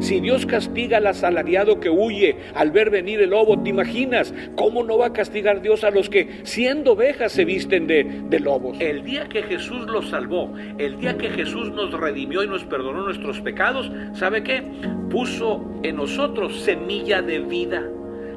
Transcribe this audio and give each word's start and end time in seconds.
Si 0.00 0.20
Dios 0.20 0.46
castiga 0.46 0.98
al 0.98 1.06
asalariado 1.06 1.80
que 1.80 1.90
huye 1.90 2.36
al 2.54 2.70
ver 2.70 2.90
venir 2.90 3.20
el 3.20 3.30
lobo, 3.30 3.60
¿te 3.62 3.70
imaginas 3.70 4.34
cómo 4.54 4.82
no 4.82 4.98
va 4.98 5.06
a 5.06 5.12
castigar 5.12 5.62
Dios 5.62 5.84
a 5.84 5.90
los 5.90 6.08
que 6.08 6.40
siendo 6.44 6.92
ovejas 6.92 7.32
se 7.32 7.44
visten 7.44 7.86
de, 7.86 8.22
de 8.28 8.40
lobos? 8.40 8.76
El 8.80 9.04
día 9.04 9.28
que 9.28 9.42
Jesús 9.42 9.86
los 9.86 10.10
salvó, 10.10 10.52
el 10.78 10.98
día 10.98 11.16
que 11.16 11.30
Jesús 11.30 11.70
nos 11.72 11.92
redimió 11.92 12.42
y 12.42 12.48
nos 12.48 12.64
perdonó 12.64 13.02
nuestros 13.04 13.40
pecados, 13.40 13.90
¿sabe 14.14 14.42
qué? 14.42 14.62
Puso 15.10 15.64
en 15.82 15.96
nosotros 15.96 16.60
semilla 16.60 17.22
de 17.22 17.38
vida 17.40 17.88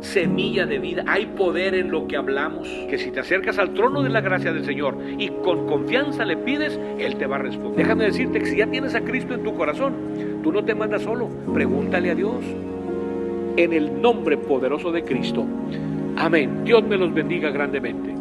semilla 0.01 0.65
de 0.65 0.79
vida, 0.79 1.03
hay 1.07 1.25
poder 1.25 1.75
en 1.75 1.91
lo 1.91 2.07
que 2.07 2.17
hablamos. 2.17 2.67
Que 2.89 2.97
si 2.97 3.11
te 3.11 3.19
acercas 3.19 3.57
al 3.57 3.73
trono 3.73 4.03
de 4.03 4.09
la 4.09 4.21
gracia 4.21 4.53
del 4.53 4.65
Señor 4.65 4.97
y 5.17 5.29
con 5.29 5.67
confianza 5.67 6.25
le 6.25 6.37
pides, 6.37 6.79
Él 6.99 7.15
te 7.15 7.25
va 7.25 7.37
a 7.37 7.39
responder. 7.39 7.77
Déjame 7.77 8.05
decirte 8.05 8.39
que 8.39 8.45
si 8.45 8.57
ya 8.57 8.67
tienes 8.67 8.95
a 8.95 9.01
Cristo 9.01 9.33
en 9.33 9.43
tu 9.43 9.55
corazón, 9.55 10.36
tú 10.47 10.53
no 10.53 10.63
te 10.63 10.73
mandas 10.73 11.01
solo, 11.01 11.27
pregúntale 11.53 12.09
a 12.09 12.15
Dios. 12.15 12.41
En 13.57 13.73
el 13.73 14.01
nombre 14.01 14.37
poderoso 14.37 14.93
de 14.93 15.03
Cristo. 15.03 15.45
Amén. 16.15 16.63
Dios 16.63 16.85
me 16.85 16.95
los 16.95 17.13
bendiga 17.13 17.49
grandemente. 17.49 18.15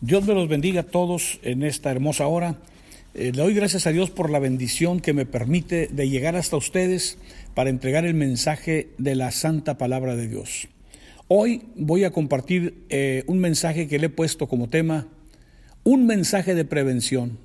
Dios 0.00 0.26
me 0.26 0.32
los 0.32 0.48
bendiga 0.48 0.80
a 0.80 0.84
todos 0.84 1.38
en 1.42 1.64
esta 1.64 1.90
hermosa 1.90 2.26
hora. 2.28 2.56
Eh, 3.14 3.30
le 3.34 3.42
doy 3.42 3.52
gracias 3.52 3.86
a 3.86 3.92
Dios 3.92 4.08
por 4.10 4.30
la 4.30 4.38
bendición 4.38 4.98
que 4.98 5.12
me 5.12 5.26
permite 5.26 5.88
de 5.88 6.08
llegar 6.08 6.34
hasta 6.34 6.56
ustedes 6.56 7.18
para 7.54 7.68
entregar 7.68 8.06
el 8.06 8.14
mensaje 8.14 8.88
de 8.96 9.14
la 9.16 9.30
santa 9.32 9.76
palabra 9.76 10.16
de 10.16 10.28
Dios. 10.28 10.68
Hoy 11.28 11.62
voy 11.76 12.04
a 12.04 12.10
compartir 12.10 12.86
eh, 12.88 13.24
un 13.26 13.38
mensaje 13.38 13.86
que 13.86 13.98
le 13.98 14.06
he 14.06 14.10
puesto 14.10 14.48
como 14.48 14.70
tema, 14.70 15.08
un 15.84 16.06
mensaje 16.06 16.54
de 16.54 16.64
prevención. 16.64 17.38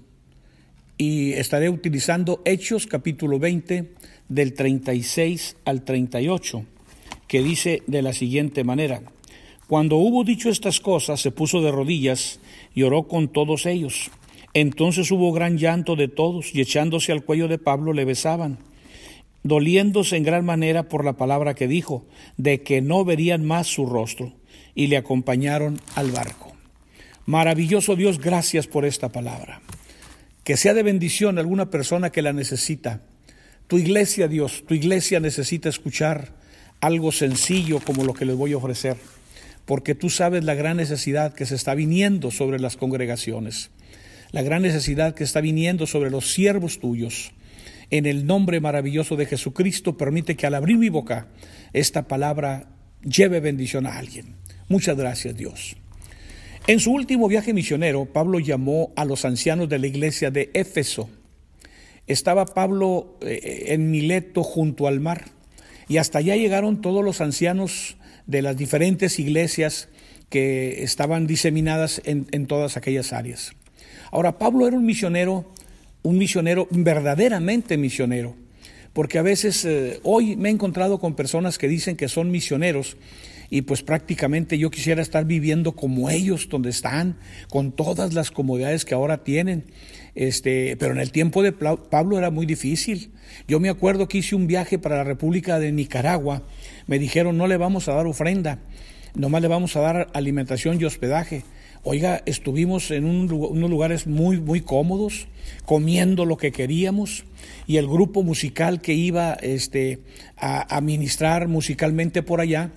Y 0.97 1.33
estaré 1.33 1.69
utilizando 1.69 2.41
Hechos 2.45 2.88
capítulo 2.88 3.38
20 3.38 3.91
del 4.30 4.53
36 4.53 5.58
al 5.66 5.84
38, 5.84 6.63
que 7.28 7.44
dice 7.44 7.84
de 7.88 8.02
la 8.02 8.13
siguiente 8.13 8.63
manera. 8.63 9.02
Cuando 9.67 9.97
hubo 9.97 10.23
dicho 10.23 10.50
estas 10.50 10.80
cosas, 10.80 11.19
se 11.19 11.31
puso 11.31 11.61
de 11.61 11.72
rodillas 11.72 12.39
y 12.73 12.84
oró 12.84 13.09
con 13.09 13.28
todos 13.28 13.66
ellos. 13.66 14.09
Entonces 14.59 15.11
hubo 15.11 15.31
gran 15.33 15.59
llanto 15.59 15.95
de 15.95 16.08
todos 16.08 16.55
y 16.55 16.61
echándose 16.61 17.11
al 17.11 17.23
cuello 17.23 17.47
de 17.47 17.59
Pablo 17.59 17.94
le 17.94 18.05
besaban, 18.05 18.58
doliéndose 19.44 20.17
en 20.17 20.23
gran 20.23 20.45
manera 20.45 20.89
por 20.89 21.05
la 21.05 21.13
palabra 21.13 21.53
que 21.53 21.67
dijo, 21.67 22.08
de 22.38 22.63
que 22.63 22.81
no 22.81 23.05
verían 23.05 23.45
más 23.45 23.67
su 23.67 23.85
rostro, 23.85 24.33
y 24.73 24.88
le 24.88 24.97
acompañaron 24.97 25.80
al 25.94 26.09
barco. 26.09 26.53
Maravilloso 27.28 27.95
Dios, 27.95 28.17
gracias 28.17 28.66
por 28.66 28.83
esta 28.83 29.09
palabra. 29.09 29.61
Que 30.44 30.58
sea 30.58 30.73
de 30.73 30.81
bendición 30.81 31.38
a 31.38 31.41
alguna 31.41 31.69
persona 31.69 32.09
que 32.09 32.23
la 32.23 32.33
necesita. 32.33 33.03
Tu 33.67 33.78
iglesia, 33.78 34.28
Dios, 34.28 34.63
tu 34.67 34.73
iglesia 34.73 35.19
necesita 35.19 35.69
escuchar 35.69 36.33
algo 36.81 37.11
sencillo 37.11 37.80
como 37.80 38.03
lo 38.03 38.16
que 38.16 38.25
les 38.25 38.35
voy 38.35 38.53
a 38.53 38.58
ofrecer 38.58 38.97
porque 39.67 39.95
tú 39.95 40.09
sabes 40.09 40.45
la 40.45 40.55
gran 40.55 40.78
necesidad 40.78 41.33
que 41.33 41.45
se 41.45 41.55
está 41.55 41.75
viniendo 41.75 42.31
sobre 42.31 42.58
las 42.58 42.78
congregaciones, 42.78 43.69
la 44.31 44.42
gran 44.42 44.61
necesidad 44.61 45.16
que 45.16 45.23
está 45.23 45.42
viniendo 45.42 45.88
sobre 45.88 46.09
los 46.09 46.33
siervos 46.33 46.80
tuyos. 46.80 47.31
En 47.89 48.06
el 48.06 48.25
nombre 48.25 48.59
maravilloso 48.59 49.16
de 49.16 49.25
Jesucristo, 49.25 49.97
permite 49.97 50.36
que 50.36 50.47
al 50.47 50.56
abrir 50.56 50.78
mi 50.78 50.89
boca 50.89 51.28
esta 51.73 52.07
palabra 52.07 52.69
lleve 53.03 53.40
bendición 53.40 53.85
a 53.85 53.97
alguien. 53.97 54.35
Muchas 54.68 54.97
gracias 54.97 55.35
Dios. 55.35 55.78
En 56.68 56.81
su 56.81 56.91
último 56.91 57.29
viaje 57.29 57.53
misionero, 57.53 58.06
Pablo 58.06 58.40
llamó 58.40 58.91
a 58.97 59.06
los 59.06 59.24
ancianos 59.24 59.69
de 59.69 59.79
la 59.79 59.88
iglesia 59.88 60.31
de 60.31 60.51
Éfeso. 60.53 61.09
Estaba 62.07 62.46
Pablo 62.46 63.18
eh, 63.22 63.68
en 63.68 63.90
Mileto 63.90 64.44
junto 64.44 64.88
al 64.88 65.00
mar 65.00 65.25
y 65.88 65.97
hasta 65.97 66.19
allá 66.19 66.35
llegaron 66.35 66.81
todos 66.81 67.03
los 67.06 67.22
ancianos 67.22 67.96
de 68.25 68.41
las 68.41 68.57
diferentes 68.57 69.19
iglesias 69.19 69.88
que 70.30 70.84
estaban 70.84 71.28
diseminadas 71.28 72.01
en, 72.03 72.47
todas 72.47 72.75
aquellas 72.75 73.13
áreas. 73.13 73.53
Ahora, 74.17 74.39
Pablo 74.39 74.67
era 74.67 74.75
un 74.75 74.83
misionero, 74.83 75.45
un 76.01 76.17
misionero 76.17 76.67
verdaderamente 76.72 77.78
misionero, 77.78 78.33
porque 78.91 79.19
a 79.19 79.22
veces 79.22 79.63
eh, 79.63 80.00
hoy 80.01 80.35
me 80.35 80.50
he 80.50 80.51
encontrado 80.51 80.97
con 80.97 81.13
personas 81.13 81.59
que 81.59 81.67
dicen 81.67 81.95
que 81.95 82.07
son 82.07 82.31
misioneros 82.31 82.97
y 83.51 83.61
pues 83.61 83.83
prácticamente 83.83 84.57
yo 84.57 84.72
quisiera 84.72 85.03
estar 85.03 85.25
viviendo 85.25 85.73
como 85.73 86.09
ellos 86.09 86.50
donde 86.50 86.72
están, 86.72 87.17
con 87.47 87.72
todas 87.72 88.16
las 88.16 88.31
comodidades 88.31 88.85
que 88.85 88.95
ahora 88.95 89.23
tienen. 89.23 89.66
Este, 90.16 90.75
pero 90.77 90.94
en 90.94 91.00
el 91.00 91.11
tiempo 91.11 91.44
de 91.44 91.51
Pablo 91.51 92.17
era 92.17 92.31
muy 92.31 92.47
difícil. 92.47 93.11
Yo 93.47 93.59
me 93.59 93.69
acuerdo 93.69 94.07
que 94.07 94.17
hice 94.17 94.35
un 94.35 94.47
viaje 94.47 94.79
para 94.79 94.97
la 94.97 95.03
República 95.03 95.59
de 95.59 95.72
Nicaragua 95.72 96.41
me 96.88 96.97
dijeron 96.97 97.38
no 97.38 97.45
le 97.45 97.57
vamos 97.57 97.88
a 97.88 97.94
dar 97.94 98.07
ofrenda, 98.07 98.57
nomás 99.13 99.44
le 99.44 99.47
vamos 99.47 99.75
a 99.75 99.81
dar 99.81 100.07
alimentación 100.13 100.81
y 100.81 100.85
hospedaje. 100.85 101.44
Oiga, 101.90 102.22
estuvimos 102.25 102.92
en 102.92 103.06
unos 103.06 103.70
lugares 103.70 104.08
muy, 104.08 104.42
muy 104.42 104.59
cómodos, 104.59 105.30
comiendo 105.64 106.25
lo 106.25 106.36
que 106.36 106.52
queríamos, 106.52 107.24
y 107.66 107.78
el 107.78 107.88
grupo 107.88 108.24
musical 108.24 108.81
que 108.81 108.92
iba 108.92 109.36
este, 109.36 110.00
a, 110.36 110.75
a 110.75 110.81
ministrar 110.81 111.48
musicalmente 111.48 112.24
por 112.24 112.42
allá, 112.42 112.72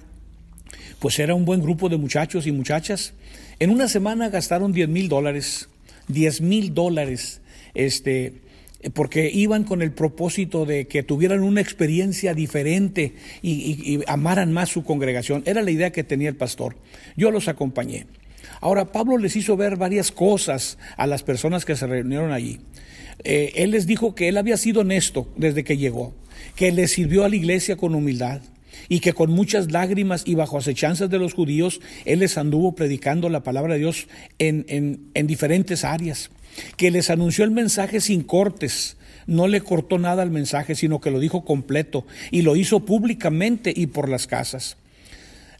pues 1.00 1.18
era 1.18 1.34
un 1.34 1.44
buen 1.44 1.60
grupo 1.60 1.88
de 1.88 1.96
muchachos 1.96 2.46
y 2.46 2.52
muchachas. 2.52 3.12
En 3.58 3.70
una 3.70 3.88
semana 3.88 4.28
gastaron 4.28 4.72
10 4.72 4.88
mil 4.88 5.08
dólares, 5.08 5.68
10 6.06 6.40
mil 6.42 6.72
dólares, 6.72 7.40
este, 7.74 8.34
porque 8.94 9.28
iban 9.28 9.64
con 9.64 9.82
el 9.82 9.90
propósito 9.90 10.66
de 10.66 10.86
que 10.86 11.02
tuvieran 11.02 11.42
una 11.42 11.60
experiencia 11.60 12.32
diferente 12.32 13.14
y, 13.42 14.04
amaran 14.06 14.52
más 14.52 14.68
su 14.68 14.84
congregación. 14.84 15.42
Era 15.46 15.62
la 15.62 15.72
idea 15.72 15.90
que 15.90 16.04
tenía 16.04 16.28
el 16.28 16.36
pastor. 16.36 16.76
Yo 17.16 17.32
los 17.32 17.48
acompañé. 17.48 18.06
Ahora, 18.60 18.92
Pablo 18.92 19.18
les 19.18 19.36
hizo 19.36 19.56
ver 19.56 19.76
varias 19.76 20.12
cosas 20.12 20.78
a 20.96 21.06
las 21.06 21.22
personas 21.22 21.64
que 21.64 21.76
se 21.76 21.86
reunieron 21.86 22.32
allí. 22.32 22.60
Eh, 23.24 23.52
él 23.56 23.70
les 23.72 23.86
dijo 23.86 24.14
que 24.14 24.28
él 24.28 24.36
había 24.36 24.56
sido 24.56 24.80
honesto 24.80 25.28
desde 25.36 25.64
que 25.64 25.76
llegó, 25.76 26.14
que 26.56 26.72
le 26.72 26.88
sirvió 26.88 27.24
a 27.24 27.28
la 27.28 27.36
iglesia 27.36 27.76
con 27.76 27.94
humildad 27.94 28.40
y 28.88 29.00
que 29.00 29.12
con 29.12 29.30
muchas 29.30 29.72
lágrimas 29.72 30.22
y 30.26 30.34
bajo 30.34 30.56
acechanzas 30.56 31.10
de 31.10 31.18
los 31.18 31.34
judíos, 31.34 31.80
él 32.04 32.20
les 32.20 32.38
anduvo 32.38 32.74
predicando 32.74 33.28
la 33.28 33.42
palabra 33.42 33.74
de 33.74 33.80
Dios 33.80 34.08
en, 34.38 34.64
en 35.14 35.26
diferentes 35.26 35.84
áreas 35.84 36.30
que 36.76 36.90
les 36.90 37.10
anunció 37.10 37.44
el 37.44 37.50
mensaje 37.50 38.00
sin 38.00 38.22
cortes, 38.22 38.96
no 39.26 39.48
le 39.48 39.60
cortó 39.60 39.98
nada 39.98 40.22
al 40.22 40.30
mensaje, 40.30 40.74
sino 40.74 41.00
que 41.00 41.10
lo 41.10 41.20
dijo 41.20 41.44
completo 41.44 42.06
y 42.30 42.42
lo 42.42 42.56
hizo 42.56 42.80
públicamente 42.80 43.72
y 43.74 43.86
por 43.86 44.08
las 44.08 44.26
casas. 44.26 44.76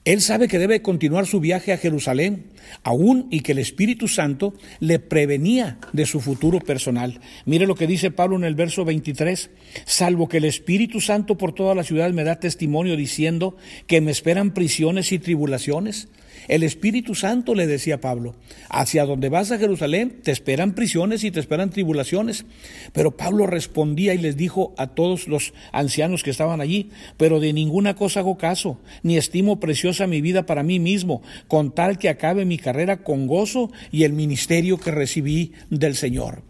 Él 0.06 0.22
sabe 0.22 0.48
que 0.48 0.58
debe 0.58 0.80
continuar 0.80 1.26
su 1.26 1.40
viaje 1.40 1.74
a 1.74 1.76
Jerusalén, 1.76 2.46
aún 2.82 3.28
y 3.30 3.40
que 3.40 3.52
el 3.52 3.58
Espíritu 3.58 4.08
Santo 4.08 4.54
le 4.78 4.98
prevenía 4.98 5.78
de 5.92 6.06
su 6.06 6.20
futuro 6.20 6.58
personal. 6.58 7.20
Mire 7.44 7.66
lo 7.66 7.74
que 7.74 7.86
dice 7.86 8.10
Pablo 8.10 8.36
en 8.36 8.44
el 8.44 8.54
verso 8.54 8.86
23, 8.86 9.50
salvo 9.84 10.26
que 10.26 10.38
el 10.38 10.46
Espíritu 10.46 11.02
Santo 11.02 11.36
por 11.36 11.52
toda 11.52 11.74
la 11.74 11.84
ciudad 11.84 12.10
me 12.12 12.24
da 12.24 12.40
testimonio 12.40 12.96
diciendo 12.96 13.58
que 13.86 14.00
me 14.00 14.10
esperan 14.10 14.54
prisiones 14.54 15.12
y 15.12 15.18
tribulaciones. 15.18 16.08
El 16.50 16.64
Espíritu 16.64 17.14
Santo 17.14 17.54
le 17.54 17.68
decía 17.68 18.00
Pablo, 18.00 18.34
hacia 18.68 19.04
donde 19.04 19.28
vas 19.28 19.52
a 19.52 19.58
Jerusalén 19.58 20.18
te 20.24 20.32
esperan 20.32 20.74
prisiones 20.74 21.22
y 21.22 21.30
te 21.30 21.38
esperan 21.38 21.70
tribulaciones. 21.70 22.44
Pero 22.92 23.16
Pablo 23.16 23.46
respondía 23.46 24.14
y 24.14 24.18
les 24.18 24.36
dijo 24.36 24.74
a 24.76 24.88
todos 24.88 25.28
los 25.28 25.54
ancianos 25.70 26.24
que 26.24 26.30
estaban 26.30 26.60
allí, 26.60 26.90
pero 27.16 27.38
de 27.38 27.52
ninguna 27.52 27.94
cosa 27.94 28.18
hago 28.18 28.36
caso, 28.36 28.80
ni 29.04 29.16
estimo 29.16 29.60
preciosa 29.60 30.08
mi 30.08 30.20
vida 30.20 30.44
para 30.44 30.64
mí 30.64 30.80
mismo, 30.80 31.22
con 31.46 31.72
tal 31.72 31.98
que 31.98 32.08
acabe 32.08 32.44
mi 32.44 32.58
carrera 32.58 33.04
con 33.04 33.28
gozo 33.28 33.70
y 33.92 34.02
el 34.02 34.12
ministerio 34.12 34.76
que 34.76 34.90
recibí 34.90 35.52
del 35.70 35.94
Señor. 35.94 36.49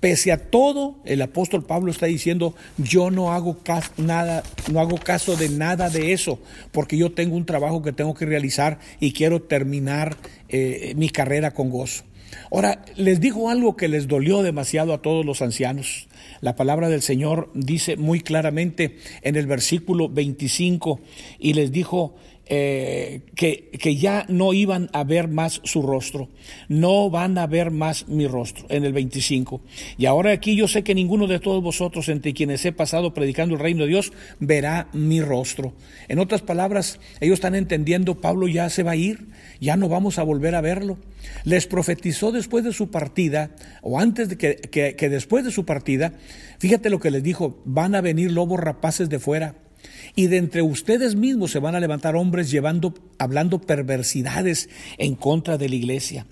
Pese 0.00 0.30
a 0.30 0.38
todo, 0.38 1.00
el 1.04 1.20
apóstol 1.22 1.64
Pablo 1.64 1.90
está 1.90 2.06
diciendo, 2.06 2.54
yo 2.76 3.10
no 3.10 3.32
hago 3.32 3.58
caso, 3.64 3.90
nada, 3.96 4.44
no 4.70 4.78
hago 4.78 4.96
caso 4.96 5.36
de 5.36 5.48
nada 5.48 5.90
de 5.90 6.12
eso, 6.12 6.38
porque 6.70 6.96
yo 6.96 7.10
tengo 7.10 7.36
un 7.36 7.46
trabajo 7.46 7.82
que 7.82 7.92
tengo 7.92 8.14
que 8.14 8.24
realizar 8.24 8.78
y 9.00 9.12
quiero 9.12 9.42
terminar 9.42 10.16
eh, 10.48 10.94
mi 10.96 11.08
carrera 11.08 11.52
con 11.52 11.70
gozo. 11.70 12.04
Ahora, 12.50 12.84
les 12.96 13.20
dijo 13.20 13.50
algo 13.50 13.76
que 13.76 13.88
les 13.88 14.06
dolió 14.06 14.42
demasiado 14.42 14.94
a 14.94 15.02
todos 15.02 15.24
los 15.24 15.42
ancianos. 15.42 16.08
La 16.40 16.56
palabra 16.56 16.88
del 16.88 17.02
Señor 17.02 17.50
dice 17.54 17.96
muy 17.96 18.20
claramente 18.20 18.98
en 19.22 19.36
el 19.36 19.46
versículo 19.46 20.08
25, 20.08 21.00
y 21.38 21.54
les 21.54 21.72
dijo, 21.72 22.14
eh, 22.50 23.20
que, 23.34 23.70
que, 23.78 23.96
ya 23.96 24.24
no 24.28 24.54
iban 24.54 24.88
a 24.94 25.04
ver 25.04 25.28
más 25.28 25.60
su 25.64 25.82
rostro, 25.82 26.30
no 26.68 27.10
van 27.10 27.36
a 27.36 27.46
ver 27.46 27.70
más 27.70 28.08
mi 28.08 28.26
rostro, 28.26 28.64
en 28.70 28.84
el 28.84 28.94
25. 28.94 29.60
Y 29.98 30.06
ahora 30.06 30.32
aquí 30.32 30.56
yo 30.56 30.66
sé 30.66 30.82
que 30.82 30.94
ninguno 30.94 31.26
de 31.26 31.40
todos 31.40 31.62
vosotros, 31.62 32.08
entre 32.08 32.32
quienes 32.32 32.64
he 32.64 32.72
pasado 32.72 33.12
predicando 33.12 33.54
el 33.54 33.60
reino 33.60 33.82
de 33.82 33.90
Dios, 33.90 34.12
verá 34.40 34.88
mi 34.94 35.20
rostro. 35.20 35.74
En 36.08 36.18
otras 36.18 36.40
palabras, 36.40 37.00
ellos 37.20 37.34
están 37.34 37.54
entendiendo, 37.54 38.20
Pablo 38.20 38.48
ya 38.48 38.70
se 38.70 38.82
va 38.82 38.92
a 38.92 38.96
ir, 38.96 39.26
ya 39.60 39.76
no 39.76 39.90
vamos 39.90 40.18
a 40.18 40.22
volver 40.22 40.54
a 40.54 40.62
verlo. 40.62 40.96
Les 41.44 41.66
profetizó 41.66 42.32
después 42.32 42.64
de 42.64 42.72
su 42.72 42.90
partida, 42.90 43.50
o 43.82 44.00
antes 44.00 44.30
de 44.30 44.38
que, 44.38 44.56
que, 44.56 44.96
que 44.96 45.08
después 45.10 45.44
de 45.44 45.50
su 45.50 45.66
partida, 45.66 46.14
fíjate 46.58 46.88
lo 46.88 46.98
que 46.98 47.10
les 47.10 47.22
dijo, 47.22 47.60
van 47.66 47.94
a 47.94 48.00
venir 48.00 48.32
lobos 48.32 48.58
rapaces 48.58 49.10
de 49.10 49.18
fuera 49.18 49.67
y 50.14 50.26
de 50.26 50.38
entre 50.38 50.62
ustedes 50.62 51.14
mismos 51.14 51.50
se 51.50 51.58
van 51.58 51.74
a 51.74 51.80
levantar 51.80 52.16
hombres 52.16 52.50
llevando, 52.50 52.94
hablando 53.18 53.60
perversidades 53.60 54.68
en 54.98 55.14
contra 55.14 55.58
de 55.58 55.68
la 55.68 55.76
iglesia. 55.76 56.26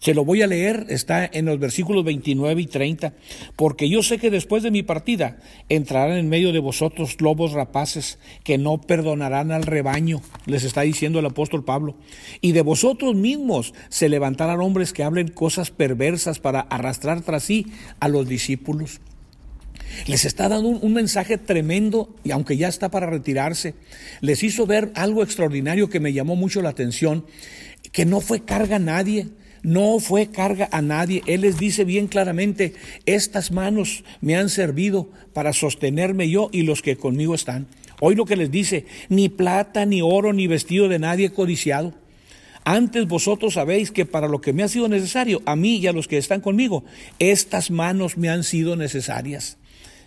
Se 0.00 0.14
lo 0.14 0.24
voy 0.24 0.40
a 0.40 0.46
leer, 0.46 0.86
está 0.88 1.28
en 1.30 1.44
los 1.44 1.58
versículos 1.58 2.06
29 2.06 2.62
y 2.62 2.66
30, 2.66 3.12
porque 3.54 3.86
yo 3.90 4.02
sé 4.02 4.16
que 4.16 4.30
después 4.30 4.62
de 4.62 4.70
mi 4.70 4.82
partida 4.82 5.36
entrarán 5.68 6.16
en 6.16 6.30
medio 6.30 6.52
de 6.52 6.58
vosotros 6.58 7.20
lobos 7.20 7.52
rapaces 7.52 8.18
que 8.42 8.56
no 8.56 8.80
perdonarán 8.80 9.52
al 9.52 9.64
rebaño, 9.64 10.22
les 10.46 10.64
está 10.64 10.80
diciendo 10.80 11.18
el 11.18 11.26
apóstol 11.26 11.66
Pablo, 11.66 11.96
y 12.40 12.52
de 12.52 12.62
vosotros 12.62 13.14
mismos 13.14 13.74
se 13.90 14.08
levantarán 14.08 14.62
hombres 14.62 14.94
que 14.94 15.04
hablen 15.04 15.28
cosas 15.28 15.70
perversas 15.70 16.38
para 16.38 16.60
arrastrar 16.60 17.20
tras 17.20 17.42
sí 17.42 17.66
a 18.00 18.08
los 18.08 18.26
discípulos. 18.26 19.02
Les 20.06 20.24
está 20.24 20.48
dando 20.48 20.68
un, 20.68 20.92
mensaje 20.92 21.38
tremendo 21.38 22.14
y 22.24 22.30
aunque 22.30 22.56
ya 22.56 22.68
está 22.68 22.90
para 22.90 23.06
retirarse, 23.06 23.74
les 24.20 24.42
hizo 24.42 24.66
ver 24.66 24.92
algo 24.94 25.22
extraordinario 25.22 25.88
que 25.88 26.00
me 26.00 26.12
llamó 26.12 26.36
mucho 26.36 26.62
la 26.62 26.70
atención, 26.70 27.24
que 27.92 28.06
no 28.06 28.20
fue 28.20 28.44
carga 28.44 28.76
a 28.76 28.80
nadie, 28.80 29.28
no 29.62 29.98
fue 29.98 30.28
carga 30.28 30.68
a 30.72 30.82
nadie. 30.82 31.22
Él 31.26 31.42
les 31.42 31.58
dice 31.58 31.84
bien 31.84 32.06
claramente, 32.06 32.74
estas 33.06 33.50
manos 33.50 34.04
me 34.20 34.36
han 34.36 34.48
servido 34.48 35.10
para 35.32 35.52
sostenerme 35.52 36.28
yo 36.30 36.48
y 36.52 36.62
los 36.62 36.82
que 36.82 36.96
conmigo 36.96 37.34
están. 37.34 37.66
Hoy 38.00 38.14
lo 38.14 38.24
que 38.24 38.36
les 38.36 38.50
dice, 38.50 38.86
ni 39.08 39.28
plata, 39.28 39.84
ni 39.84 40.00
oro, 40.00 40.32
ni 40.32 40.46
vestido 40.46 40.88
de 40.88 40.98
nadie 40.98 41.30
codiciado. 41.32 41.94
Antes 42.64 43.06
vosotros 43.06 43.54
sabéis 43.54 43.90
que 43.90 44.06
para 44.06 44.28
lo 44.28 44.40
que 44.40 44.52
me 44.52 44.62
ha 44.62 44.68
sido 44.68 44.88
necesario, 44.88 45.42
a 45.46 45.56
mí 45.56 45.76
y 45.76 45.86
a 45.86 45.92
los 45.92 46.08
que 46.08 46.18
están 46.18 46.40
conmigo, 46.40 46.84
estas 47.18 47.70
manos 47.70 48.16
me 48.16 48.28
han 48.28 48.44
sido 48.44 48.76
necesarias 48.76 49.58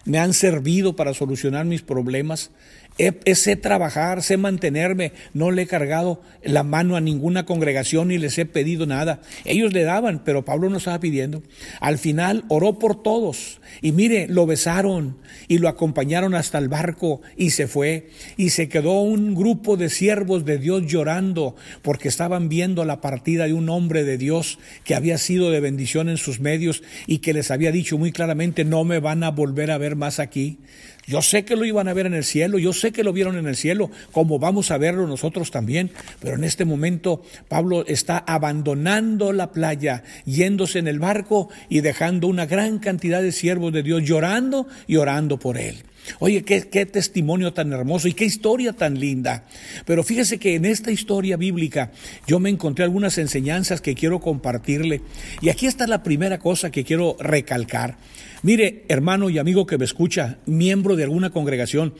me 0.05 0.19
han 0.19 0.33
servido 0.33 0.95
para 0.95 1.13
solucionar 1.13 1.65
mis 1.65 1.81
problemas. 1.81 2.51
Sé 2.97 3.55
trabajar, 3.55 4.21
sé 4.21 4.37
mantenerme, 4.37 5.13
no 5.33 5.49
le 5.49 5.63
he 5.63 5.67
cargado 5.67 6.21
la 6.43 6.63
mano 6.63 6.95
a 6.95 7.01
ninguna 7.01 7.45
congregación 7.45 8.09
ni 8.09 8.19
les 8.19 8.37
he 8.37 8.45
pedido 8.45 8.85
nada. 8.85 9.21
Ellos 9.45 9.73
le 9.73 9.83
daban, 9.83 10.23
pero 10.23 10.45
Pablo 10.45 10.69
no 10.69 10.77
estaba 10.77 10.99
pidiendo. 10.99 11.41
Al 11.79 11.97
final 11.97 12.43
oró 12.49 12.77
por 12.77 13.01
todos 13.01 13.59
y 13.81 13.91
mire, 13.93 14.27
lo 14.27 14.45
besaron 14.45 15.17
y 15.47 15.57
lo 15.57 15.69
acompañaron 15.69 16.35
hasta 16.35 16.59
el 16.59 16.69
barco 16.69 17.21
y 17.35 17.51
se 17.51 17.67
fue. 17.67 18.09
Y 18.37 18.51
se 18.51 18.69
quedó 18.69 19.01
un 19.01 19.33
grupo 19.33 19.75
de 19.75 19.89
siervos 19.89 20.45
de 20.45 20.59
Dios 20.59 20.83
llorando 20.85 21.55
porque 21.81 22.07
estaban 22.07 22.47
viendo 22.47 22.85
la 22.85 23.01
partida 23.01 23.47
de 23.47 23.53
un 23.53 23.69
hombre 23.69 24.03
de 24.03 24.17
Dios 24.17 24.59
que 24.83 24.95
había 24.95 25.17
sido 25.17 25.49
de 25.49 25.59
bendición 25.59 26.09
en 26.09 26.17
sus 26.17 26.39
medios 26.39 26.83
y 27.07 27.19
que 27.19 27.33
les 27.33 27.49
había 27.49 27.71
dicho 27.71 27.97
muy 27.97 28.11
claramente, 28.11 28.65
no 28.65 28.83
me 28.83 28.99
van 28.99 29.23
a 29.23 29.31
volver 29.31 29.71
a 29.71 29.77
ver 29.77 29.95
más 29.95 30.19
aquí. 30.19 30.59
Yo 31.05 31.21
sé 31.21 31.43
que 31.43 31.55
lo 31.55 31.65
iban 31.65 31.87
a 31.87 31.93
ver 31.93 32.05
en 32.05 32.13
el 32.13 32.23
cielo, 32.23 32.57
yo 32.59 32.71
sé 32.71 32.91
que 32.91 33.03
lo 33.03 33.11
vieron 33.11 33.37
en 33.37 33.47
el 33.47 33.57
cielo, 33.57 33.91
como 34.11 34.39
vamos 34.39 34.71
a 34.71 34.77
verlo 34.77 35.05
nosotros 35.05 35.51
también, 35.51 35.91
pero 36.19 36.35
en 36.35 36.43
este 36.43 36.63
momento 36.63 37.23
Pablo 37.49 37.85
está 37.87 38.17
abandonando 38.19 39.33
la 39.33 39.51
playa, 39.51 40.03
yéndose 40.25 40.79
en 40.79 40.87
el 40.87 40.99
barco 40.99 41.49
y 41.67 41.81
dejando 41.81 42.27
una 42.27 42.45
gran 42.45 42.79
cantidad 42.79 43.21
de 43.21 43.33
siervos 43.33 43.73
de 43.73 43.83
Dios 43.83 44.03
llorando 44.03 44.67
y 44.87 44.95
orando 44.95 45.37
por 45.37 45.57
él. 45.57 45.83
Oye, 46.19 46.43
qué, 46.43 46.67
qué, 46.69 46.85
testimonio 46.85 47.53
tan 47.53 47.71
hermoso 47.71 48.07
y 48.07 48.13
qué 48.13 48.25
historia 48.25 48.73
tan 48.73 48.99
linda. 48.99 49.45
Pero 49.85 50.03
fíjese 50.03 50.37
que 50.37 50.55
en 50.55 50.65
esta 50.65 50.91
historia 50.91 51.37
bíblica 51.37 51.91
yo 52.27 52.39
me 52.39 52.49
encontré 52.49 52.83
algunas 52.83 53.17
enseñanzas 53.17 53.79
que 53.81 53.95
quiero 53.95 54.19
compartirle. 54.19 55.01
Y 55.41 55.49
aquí 55.49 55.65
está 55.65 55.87
la 55.87 56.03
primera 56.03 56.39
cosa 56.39 56.71
que 56.71 56.83
quiero 56.83 57.15
recalcar. 57.19 57.97
Mire, 58.43 58.83
hermano 58.89 59.29
y 59.29 59.37
amigo 59.37 59.65
que 59.65 59.77
me 59.77 59.85
escucha, 59.85 60.37
miembro 60.45 60.97
de 60.97 61.05
alguna 61.05 61.29
congregación, 61.29 61.93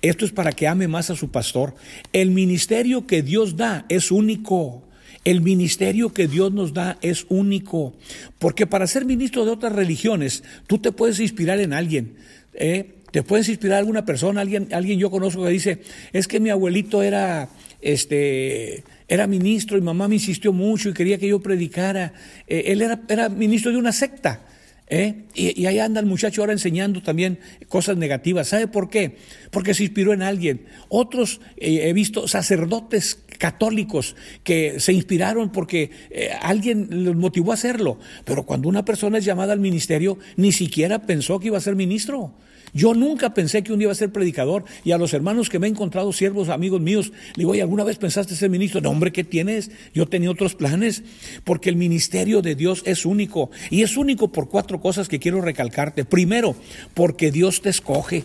esto 0.00 0.24
es 0.24 0.30
para 0.30 0.52
que 0.52 0.68
ame 0.68 0.86
más 0.86 1.10
a 1.10 1.16
su 1.16 1.32
pastor. 1.32 1.74
El 2.12 2.30
ministerio 2.30 3.04
que 3.04 3.22
Dios 3.22 3.56
da 3.56 3.84
es 3.88 4.12
único. 4.12 4.84
El 5.24 5.40
ministerio 5.40 6.14
que 6.14 6.28
Dios 6.28 6.52
nos 6.52 6.72
da 6.72 6.98
es 7.02 7.26
único. 7.28 7.94
Porque 8.38 8.64
para 8.64 8.86
ser 8.86 9.06
ministro 9.06 9.44
de 9.44 9.50
otras 9.50 9.72
religiones, 9.72 10.44
tú 10.68 10.78
te 10.78 10.92
puedes 10.92 11.18
inspirar 11.18 11.58
en 11.58 11.72
alguien. 11.72 12.14
¿eh? 12.54 12.94
Te 13.10 13.24
puedes 13.24 13.48
inspirar 13.48 13.78
alguna 13.78 14.04
persona, 14.04 14.40
alguien, 14.40 14.68
alguien 14.70 15.00
yo 15.00 15.10
conozco 15.10 15.42
que 15.42 15.50
dice, 15.50 15.82
es 16.12 16.28
que 16.28 16.38
mi 16.38 16.50
abuelito 16.50 17.02
era, 17.02 17.48
este, 17.80 18.84
era 19.08 19.26
ministro 19.26 19.76
y 19.76 19.80
mamá 19.80 20.06
me 20.06 20.14
insistió 20.14 20.52
mucho 20.52 20.90
y 20.90 20.94
quería 20.94 21.18
que 21.18 21.26
yo 21.26 21.40
predicara. 21.40 22.12
Eh, 22.46 22.66
él 22.66 22.82
era, 22.82 23.00
era 23.08 23.28
ministro 23.28 23.72
de 23.72 23.78
una 23.78 23.90
secta. 23.90 24.44
¿Eh? 24.90 25.24
Y, 25.34 25.66
ahí 25.66 25.78
anda 25.78 26.00
el 26.00 26.06
muchacho 26.06 26.40
ahora 26.40 26.54
enseñando 26.54 27.02
también 27.02 27.38
cosas 27.68 27.96
negativas. 27.98 28.48
¿Sabe 28.48 28.68
por 28.68 28.88
qué? 28.88 29.16
Porque 29.50 29.74
se 29.74 29.84
inspiró 29.84 30.14
en 30.14 30.22
alguien. 30.22 30.64
Otros 30.88 31.40
eh, 31.58 31.88
he 31.88 31.92
visto 31.92 32.26
sacerdotes 32.26 33.18
católicos 33.38 34.16
que 34.44 34.80
se 34.80 34.94
inspiraron 34.94 35.52
porque 35.52 35.90
eh, 36.10 36.30
alguien 36.40 37.04
los 37.04 37.16
motivó 37.16 37.50
a 37.50 37.54
hacerlo. 37.54 37.98
Pero 38.24 38.44
cuando 38.44 38.68
una 38.68 38.84
persona 38.84 39.18
es 39.18 39.24
llamada 39.24 39.52
al 39.52 39.60
ministerio, 39.60 40.18
ni 40.36 40.52
siquiera 40.52 41.02
pensó 41.02 41.38
que 41.38 41.48
iba 41.48 41.58
a 41.58 41.62
ser 41.62 41.76
ministro. 41.76 42.32
Yo 42.72 42.94
nunca 42.94 43.34
pensé 43.34 43.62
que 43.62 43.72
un 43.72 43.78
día 43.78 43.86
iba 43.86 43.92
a 43.92 43.96
ser 43.96 44.12
predicador 44.12 44.64
y 44.84 44.92
a 44.92 44.98
los 44.98 45.14
hermanos 45.14 45.48
que 45.48 45.58
me 45.58 45.66
he 45.66 45.70
encontrado, 45.70 46.12
siervos, 46.12 46.48
amigos 46.48 46.80
míos, 46.80 47.12
le 47.34 47.42
digo, 47.42 47.54
¿y 47.54 47.60
alguna 47.60 47.84
vez 47.84 47.98
pensaste 47.98 48.34
ser 48.34 48.50
ministro? 48.50 48.80
No, 48.80 48.90
hombre, 48.90 49.12
¿qué 49.12 49.24
tienes? 49.24 49.70
Yo 49.94 50.06
tenía 50.06 50.30
otros 50.30 50.54
planes, 50.54 51.02
porque 51.44 51.70
el 51.70 51.76
ministerio 51.76 52.42
de 52.42 52.54
Dios 52.54 52.82
es 52.84 53.06
único. 53.06 53.50
Y 53.70 53.82
es 53.82 53.96
único 53.96 54.28
por 54.28 54.48
cuatro 54.48 54.80
cosas 54.80 55.08
que 55.08 55.18
quiero 55.18 55.40
recalcarte. 55.40 56.04
Primero, 56.04 56.56
porque 56.94 57.30
Dios 57.30 57.62
te 57.62 57.70
escoge. 57.70 58.24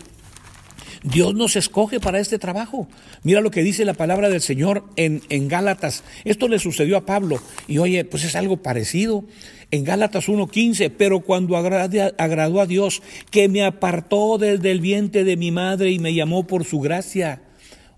Dios 1.04 1.34
nos 1.34 1.54
escoge 1.54 2.00
para 2.00 2.18
este 2.18 2.38
trabajo. 2.38 2.88
Mira 3.22 3.42
lo 3.42 3.50
que 3.50 3.62
dice 3.62 3.84
la 3.84 3.92
palabra 3.92 4.30
del 4.30 4.40
Señor 4.40 4.84
en, 4.96 5.22
en 5.28 5.48
Gálatas. 5.48 6.02
Esto 6.24 6.48
le 6.48 6.58
sucedió 6.58 6.96
a 6.96 7.04
Pablo. 7.04 7.40
Y 7.68 7.78
oye, 7.78 8.04
pues 8.06 8.24
es 8.24 8.34
algo 8.34 8.56
parecido 8.56 9.24
en 9.70 9.84
Gálatas 9.84 10.28
1.15, 10.28 10.90
pero 10.96 11.20
cuando 11.20 11.56
agradó 11.56 12.60
a 12.60 12.66
Dios, 12.66 13.02
que 13.30 13.48
me 13.48 13.64
apartó 13.64 14.38
desde 14.38 14.70
el 14.70 14.80
vientre 14.80 15.24
de 15.24 15.36
mi 15.36 15.50
madre 15.50 15.90
y 15.90 15.98
me 15.98 16.14
llamó 16.14 16.46
por 16.46 16.64
su 16.64 16.80
gracia. 16.80 17.42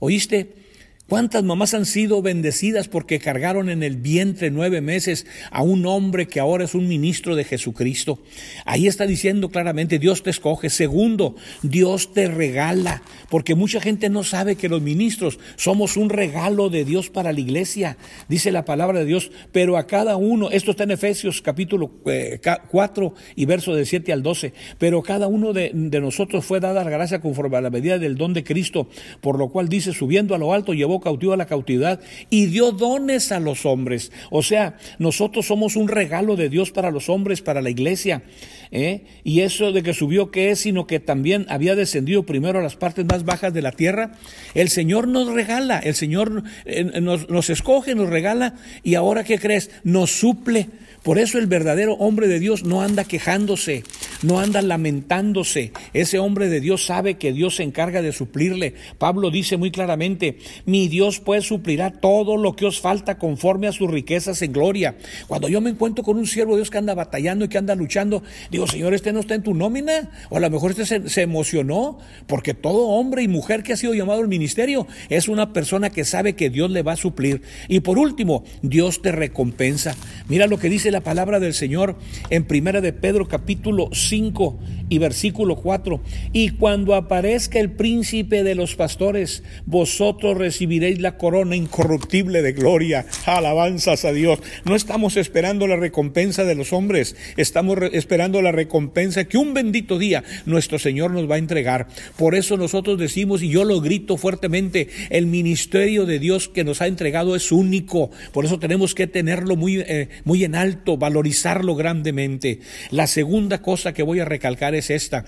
¿Oíste? 0.00 0.65
¿Cuántas 1.08 1.44
mamás 1.44 1.72
han 1.72 1.86
sido 1.86 2.20
bendecidas 2.20 2.88
porque 2.88 3.20
cargaron 3.20 3.70
en 3.70 3.84
el 3.84 3.96
vientre 3.96 4.50
nueve 4.50 4.80
meses 4.80 5.24
a 5.52 5.62
un 5.62 5.86
hombre 5.86 6.26
que 6.26 6.40
ahora 6.40 6.64
es 6.64 6.74
un 6.74 6.88
ministro 6.88 7.36
de 7.36 7.44
Jesucristo? 7.44 8.18
Ahí 8.64 8.88
está 8.88 9.06
diciendo 9.06 9.50
claramente, 9.50 10.00
Dios 10.00 10.24
te 10.24 10.30
escoge. 10.30 10.68
Segundo, 10.68 11.36
Dios 11.62 12.12
te 12.12 12.26
regala, 12.26 13.02
porque 13.30 13.54
mucha 13.54 13.80
gente 13.80 14.08
no 14.10 14.24
sabe 14.24 14.56
que 14.56 14.68
los 14.68 14.82
ministros 14.82 15.38
somos 15.54 15.96
un 15.96 16.10
regalo 16.10 16.70
de 16.70 16.84
Dios 16.84 17.08
para 17.08 17.32
la 17.32 17.38
iglesia. 17.38 17.98
Dice 18.28 18.50
la 18.50 18.64
palabra 18.64 18.98
de 18.98 19.04
Dios, 19.04 19.30
pero 19.52 19.76
a 19.76 19.86
cada 19.86 20.16
uno, 20.16 20.50
esto 20.50 20.72
está 20.72 20.82
en 20.82 20.90
Efesios 20.90 21.40
capítulo 21.40 21.88
4 22.02 23.06
eh, 23.06 23.20
y 23.36 23.46
verso 23.46 23.76
de 23.76 23.86
7 23.86 24.12
al 24.12 24.24
12, 24.24 24.54
pero 24.78 25.04
cada 25.04 25.28
uno 25.28 25.52
de, 25.52 25.70
de 25.72 26.00
nosotros 26.00 26.44
fue 26.44 26.58
dada 26.58 26.82
la 26.82 26.90
gracia 26.90 27.20
conforme 27.20 27.58
a 27.58 27.60
la 27.60 27.70
medida 27.70 28.00
del 28.00 28.16
don 28.16 28.34
de 28.34 28.42
Cristo, 28.42 28.88
por 29.20 29.38
lo 29.38 29.50
cual 29.50 29.68
dice, 29.68 29.92
subiendo 29.92 30.34
a 30.34 30.38
lo 30.38 30.52
alto, 30.52 30.74
llevó 30.74 30.95
cautivo 31.00 31.32
a 31.32 31.36
la 31.36 31.46
cautividad 31.46 32.00
y 32.30 32.46
dio 32.46 32.72
dones 32.72 33.32
a 33.32 33.40
los 33.40 33.66
hombres. 33.66 34.12
O 34.30 34.42
sea, 34.42 34.76
nosotros 34.98 35.46
somos 35.46 35.76
un 35.76 35.88
regalo 35.88 36.36
de 36.36 36.48
Dios 36.48 36.70
para 36.70 36.90
los 36.90 37.08
hombres, 37.08 37.42
para 37.42 37.62
la 37.62 37.70
iglesia. 37.70 38.22
¿eh? 38.70 39.04
Y 39.24 39.40
eso 39.40 39.72
de 39.72 39.82
que 39.82 39.94
subió, 39.94 40.30
¿qué 40.30 40.50
es? 40.50 40.60
Sino 40.60 40.86
que 40.86 41.00
también 41.00 41.46
había 41.48 41.74
descendido 41.74 42.24
primero 42.24 42.58
a 42.58 42.62
las 42.62 42.76
partes 42.76 43.04
más 43.06 43.24
bajas 43.24 43.52
de 43.52 43.62
la 43.62 43.72
tierra. 43.72 44.12
El 44.54 44.68
Señor 44.68 45.08
nos 45.08 45.32
regala, 45.32 45.78
el 45.78 45.94
Señor 45.94 46.42
eh, 46.64 46.84
nos, 47.00 47.28
nos 47.28 47.50
escoge, 47.50 47.94
nos 47.94 48.08
regala 48.08 48.54
y 48.82 48.94
ahora, 48.94 49.24
¿qué 49.24 49.38
crees? 49.38 49.70
Nos 49.84 50.10
suple. 50.10 50.68
Por 51.06 51.20
eso 51.20 51.38
el 51.38 51.46
verdadero 51.46 51.94
hombre 51.94 52.26
de 52.26 52.40
Dios 52.40 52.64
no 52.64 52.82
anda 52.82 53.04
quejándose. 53.04 53.84
no 54.22 54.40
anda 54.40 54.60
lamentándose. 54.60 55.70
Ese 55.92 56.18
hombre 56.18 56.48
de 56.48 56.60
Dios 56.60 56.84
sabe 56.84 57.14
que 57.14 57.32
Dios 57.32 57.56
se 57.56 57.62
encarga 57.62 58.02
de 58.02 58.10
suplirle. 58.10 58.74
Pablo 58.98 59.30
dice 59.30 59.56
muy 59.56 59.70
claramente, 59.70 60.38
mi 60.64 60.88
Dios 60.88 61.20
pues 61.20 61.44
suplirá 61.44 61.92
todo 61.92 62.36
lo 62.36 62.56
que 62.56 62.66
os 62.66 62.80
falta 62.80 63.18
conforme 63.18 63.68
a 63.68 63.72
sus 63.72 63.88
riquezas 63.88 64.42
en 64.42 64.52
gloria. 64.52 64.96
Cuando 65.28 65.48
yo 65.48 65.60
me 65.60 65.70
encuentro 65.70 66.02
con 66.02 66.16
un 66.16 66.26
siervo 66.26 66.54
de 66.54 66.62
Dios 66.62 66.70
que 66.70 66.78
anda 66.78 66.94
batallando 66.94 67.44
y 67.44 67.48
que 67.48 67.58
anda 67.58 67.76
luchando, 67.76 68.24
digo, 68.50 68.66
Señor, 68.66 68.92
este 68.92 69.12
no 69.12 69.20
está 69.20 69.36
en 69.36 69.44
tu 69.44 69.54
nómina, 69.54 70.10
o 70.28 70.38
a 70.38 70.40
lo 70.40 70.50
mejor 70.50 70.72
este 70.72 70.86
se, 70.86 71.08
se 71.08 71.22
emocionó, 71.22 71.98
porque 72.26 72.52
todo 72.52 72.88
hombre 72.88 73.22
y 73.22 73.28
mujer 73.28 73.62
que 73.62 73.74
ha 73.74 73.76
sido 73.76 73.94
llamado 73.94 74.22
al 74.22 74.28
ministerio 74.28 74.88
es 75.08 75.28
una 75.28 75.52
persona 75.52 75.90
que 75.90 76.04
sabe 76.04 76.34
que 76.34 76.50
Dios 76.50 76.68
le 76.72 76.82
va 76.82 76.94
a 76.94 76.96
suplir. 76.96 77.42
Y 77.68 77.78
por 77.78 77.96
último, 77.96 78.42
Dios 78.62 79.02
te 79.02 79.12
recompensa. 79.12 79.94
Mira 80.26 80.48
lo 80.48 80.58
que 80.58 80.68
dice 80.68 80.95
la 80.96 81.02
palabra 81.02 81.40
del 81.40 81.52
Señor 81.52 81.94
en 82.30 82.44
Primera 82.44 82.80
de 82.80 82.94
Pedro 82.94 83.28
capítulo 83.28 83.90
5 83.92 84.58
y 84.88 84.98
versículo 84.98 85.56
4. 85.56 86.00
Y 86.32 86.50
cuando 86.50 86.94
aparezca 86.94 87.58
el 87.58 87.72
príncipe 87.72 88.42
de 88.42 88.54
los 88.54 88.76
pastores, 88.76 89.42
vosotros 89.64 90.36
recibiréis 90.36 91.00
la 91.00 91.16
corona 91.16 91.56
incorruptible 91.56 92.42
de 92.42 92.52
gloria. 92.52 93.06
Alabanzas 93.24 94.04
a 94.04 94.12
Dios. 94.12 94.38
No 94.64 94.76
estamos 94.76 95.16
esperando 95.16 95.66
la 95.66 95.76
recompensa 95.76 96.44
de 96.44 96.54
los 96.54 96.72
hombres, 96.72 97.16
estamos 97.36 97.78
esperando 97.92 98.42
la 98.42 98.52
recompensa 98.52 99.24
que 99.24 99.38
un 99.38 99.54
bendito 99.54 99.98
día 99.98 100.24
nuestro 100.44 100.78
Señor 100.78 101.10
nos 101.10 101.28
va 101.30 101.36
a 101.36 101.38
entregar. 101.38 101.88
Por 102.16 102.34
eso 102.34 102.56
nosotros 102.56 102.98
decimos, 102.98 103.42
y 103.42 103.48
yo 103.48 103.64
lo 103.64 103.80
grito 103.80 104.16
fuertemente, 104.16 104.88
el 105.10 105.26
ministerio 105.26 106.06
de 106.06 106.18
Dios 106.18 106.48
que 106.48 106.64
nos 106.64 106.80
ha 106.80 106.86
entregado 106.86 107.34
es 107.34 107.52
único. 107.52 108.10
Por 108.32 108.44
eso 108.44 108.58
tenemos 108.58 108.94
que 108.94 109.06
tenerlo 109.06 109.56
muy, 109.56 109.80
eh, 109.80 110.08
muy 110.24 110.44
en 110.44 110.54
alto, 110.54 110.96
valorizarlo 110.96 111.74
grandemente. 111.74 112.60
La 112.90 113.06
segunda 113.06 113.62
cosa 113.62 113.92
que 113.92 114.02
voy 114.02 114.20
a 114.20 114.24
recalcar 114.24 114.75
es 114.78 114.90
esta. 114.90 115.24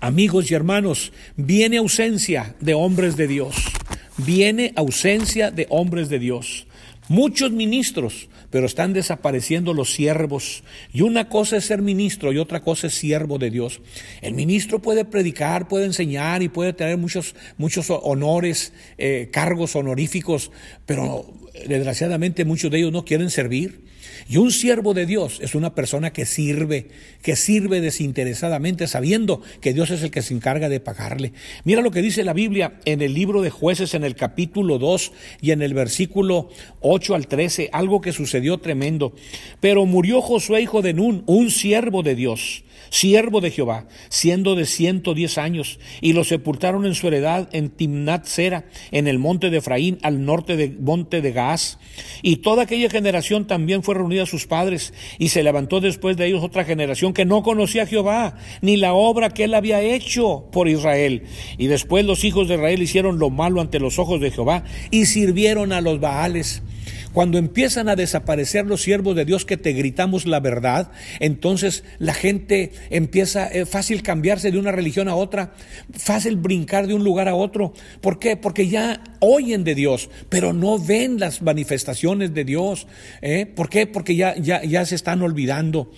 Amigos 0.00 0.50
y 0.50 0.54
hermanos, 0.54 1.12
viene 1.36 1.78
ausencia 1.78 2.54
de 2.60 2.74
hombres 2.74 3.16
de 3.16 3.26
Dios. 3.26 3.54
Viene 4.18 4.72
ausencia 4.76 5.50
de 5.50 5.66
hombres 5.70 6.08
de 6.08 6.18
Dios. 6.18 6.66
Muchos 7.08 7.50
ministros, 7.50 8.28
pero 8.50 8.66
están 8.66 8.92
desapareciendo 8.92 9.74
los 9.74 9.92
siervos. 9.92 10.62
Y 10.92 11.02
una 11.02 11.28
cosa 11.28 11.56
es 11.56 11.64
ser 11.64 11.82
ministro 11.82 12.32
y 12.32 12.38
otra 12.38 12.60
cosa 12.62 12.86
es 12.86 12.94
siervo 12.94 13.38
de 13.38 13.50
Dios. 13.50 13.80
El 14.20 14.34
ministro 14.34 14.80
puede 14.80 15.04
predicar, 15.04 15.68
puede 15.68 15.86
enseñar 15.86 16.42
y 16.42 16.48
puede 16.48 16.72
tener 16.72 16.98
muchos, 16.98 17.34
muchos 17.56 17.90
honores, 17.90 18.72
eh, 18.98 19.28
cargos 19.32 19.74
honoríficos, 19.74 20.52
pero 20.86 21.32
desgraciadamente 21.66 22.44
muchos 22.44 22.70
de 22.70 22.78
ellos 22.78 22.92
no 22.92 23.04
quieren 23.04 23.30
servir. 23.30 23.89
Y 24.30 24.36
un 24.36 24.52
siervo 24.52 24.94
de 24.94 25.06
Dios 25.06 25.40
es 25.42 25.56
una 25.56 25.74
persona 25.74 26.12
que 26.12 26.24
sirve, 26.24 26.86
que 27.20 27.34
sirve 27.34 27.80
desinteresadamente, 27.80 28.86
sabiendo 28.86 29.42
que 29.60 29.72
Dios 29.72 29.90
es 29.90 30.04
el 30.04 30.12
que 30.12 30.22
se 30.22 30.32
encarga 30.32 30.68
de 30.68 30.78
pagarle. 30.78 31.32
Mira 31.64 31.82
lo 31.82 31.90
que 31.90 32.00
dice 32.00 32.22
la 32.22 32.32
Biblia 32.32 32.74
en 32.84 33.02
el 33.02 33.12
libro 33.12 33.42
de 33.42 33.50
jueces, 33.50 33.92
en 33.94 34.04
el 34.04 34.14
capítulo 34.14 34.78
2 34.78 35.10
y 35.40 35.50
en 35.50 35.62
el 35.62 35.74
versículo 35.74 36.48
8 36.78 37.16
al 37.16 37.26
13, 37.26 37.70
algo 37.72 38.00
que 38.00 38.12
sucedió 38.12 38.58
tremendo. 38.58 39.16
Pero 39.58 39.84
murió 39.84 40.22
Josué, 40.22 40.62
hijo 40.62 40.80
de 40.80 40.94
Nun, 40.94 41.24
un 41.26 41.50
siervo 41.50 42.04
de 42.04 42.14
Dios 42.14 42.62
siervo 42.90 43.40
de 43.40 43.50
Jehová, 43.50 43.86
siendo 44.08 44.54
de 44.54 44.66
ciento 44.66 45.14
diez 45.14 45.38
años, 45.38 45.78
y 46.00 46.12
lo 46.12 46.24
sepultaron 46.24 46.84
en 46.84 46.94
su 46.94 47.08
heredad 47.08 47.48
en 47.52 47.70
Timnat 47.70 48.26
Sera, 48.26 48.66
en 48.90 49.08
el 49.08 49.18
monte 49.18 49.50
de 49.50 49.58
Efraín, 49.58 49.98
al 50.02 50.24
norte 50.24 50.56
del 50.56 50.78
monte 50.78 51.22
de 51.22 51.32
Gaas. 51.32 51.78
Y 52.22 52.36
toda 52.36 52.64
aquella 52.64 52.90
generación 52.90 53.46
también 53.46 53.82
fue 53.82 53.94
reunida 53.94 54.24
a 54.24 54.26
sus 54.26 54.46
padres, 54.46 54.92
y 55.18 55.28
se 55.28 55.42
levantó 55.42 55.80
después 55.80 56.16
de 56.16 56.26
ellos 56.26 56.44
otra 56.44 56.64
generación 56.64 57.14
que 57.14 57.24
no 57.24 57.42
conocía 57.42 57.84
a 57.84 57.86
Jehová, 57.86 58.36
ni 58.60 58.76
la 58.76 58.92
obra 58.92 59.30
que 59.30 59.44
él 59.44 59.54
había 59.54 59.80
hecho 59.80 60.48
por 60.52 60.68
Israel. 60.68 61.24
Y 61.58 61.68
después 61.68 62.04
los 62.04 62.24
hijos 62.24 62.48
de 62.48 62.54
Israel 62.54 62.82
hicieron 62.82 63.18
lo 63.18 63.30
malo 63.30 63.60
ante 63.60 63.80
los 63.80 63.98
ojos 63.98 64.20
de 64.20 64.30
Jehová, 64.30 64.64
y 64.90 65.06
sirvieron 65.06 65.72
a 65.72 65.80
los 65.80 66.00
Baales. 66.00 66.62
Cuando 67.12 67.38
empiezan 67.38 67.88
a 67.88 67.96
desaparecer 67.96 68.66
los 68.66 68.82
siervos 68.82 69.16
de 69.16 69.24
Dios 69.24 69.44
que 69.44 69.56
te 69.56 69.72
gritamos 69.72 70.26
la 70.26 70.38
verdad, 70.40 70.92
entonces 71.18 71.82
la 71.98 72.14
gente 72.14 72.72
empieza 72.90 73.48
eh, 73.48 73.66
fácil 73.66 74.02
cambiarse 74.02 74.50
de 74.52 74.58
una 74.58 74.70
religión 74.70 75.08
a 75.08 75.16
otra, 75.16 75.52
fácil 75.92 76.36
brincar 76.36 76.86
de 76.86 76.94
un 76.94 77.02
lugar 77.02 77.28
a 77.28 77.34
otro. 77.34 77.72
¿Por 78.00 78.18
qué? 78.18 78.36
Porque 78.36 78.68
ya 78.68 79.02
oyen 79.18 79.64
de 79.64 79.74
Dios, 79.74 80.08
pero 80.28 80.52
no 80.52 80.78
ven 80.78 81.18
las 81.18 81.42
manifestaciones 81.42 82.32
de 82.32 82.44
Dios. 82.44 82.86
¿eh? 83.22 83.46
¿Por 83.46 83.68
qué? 83.68 83.86
Porque 83.86 84.14
ya, 84.14 84.36
ya, 84.36 84.62
ya 84.62 84.84
se 84.86 84.94
están 84.94 85.22
olvidando. 85.22 85.90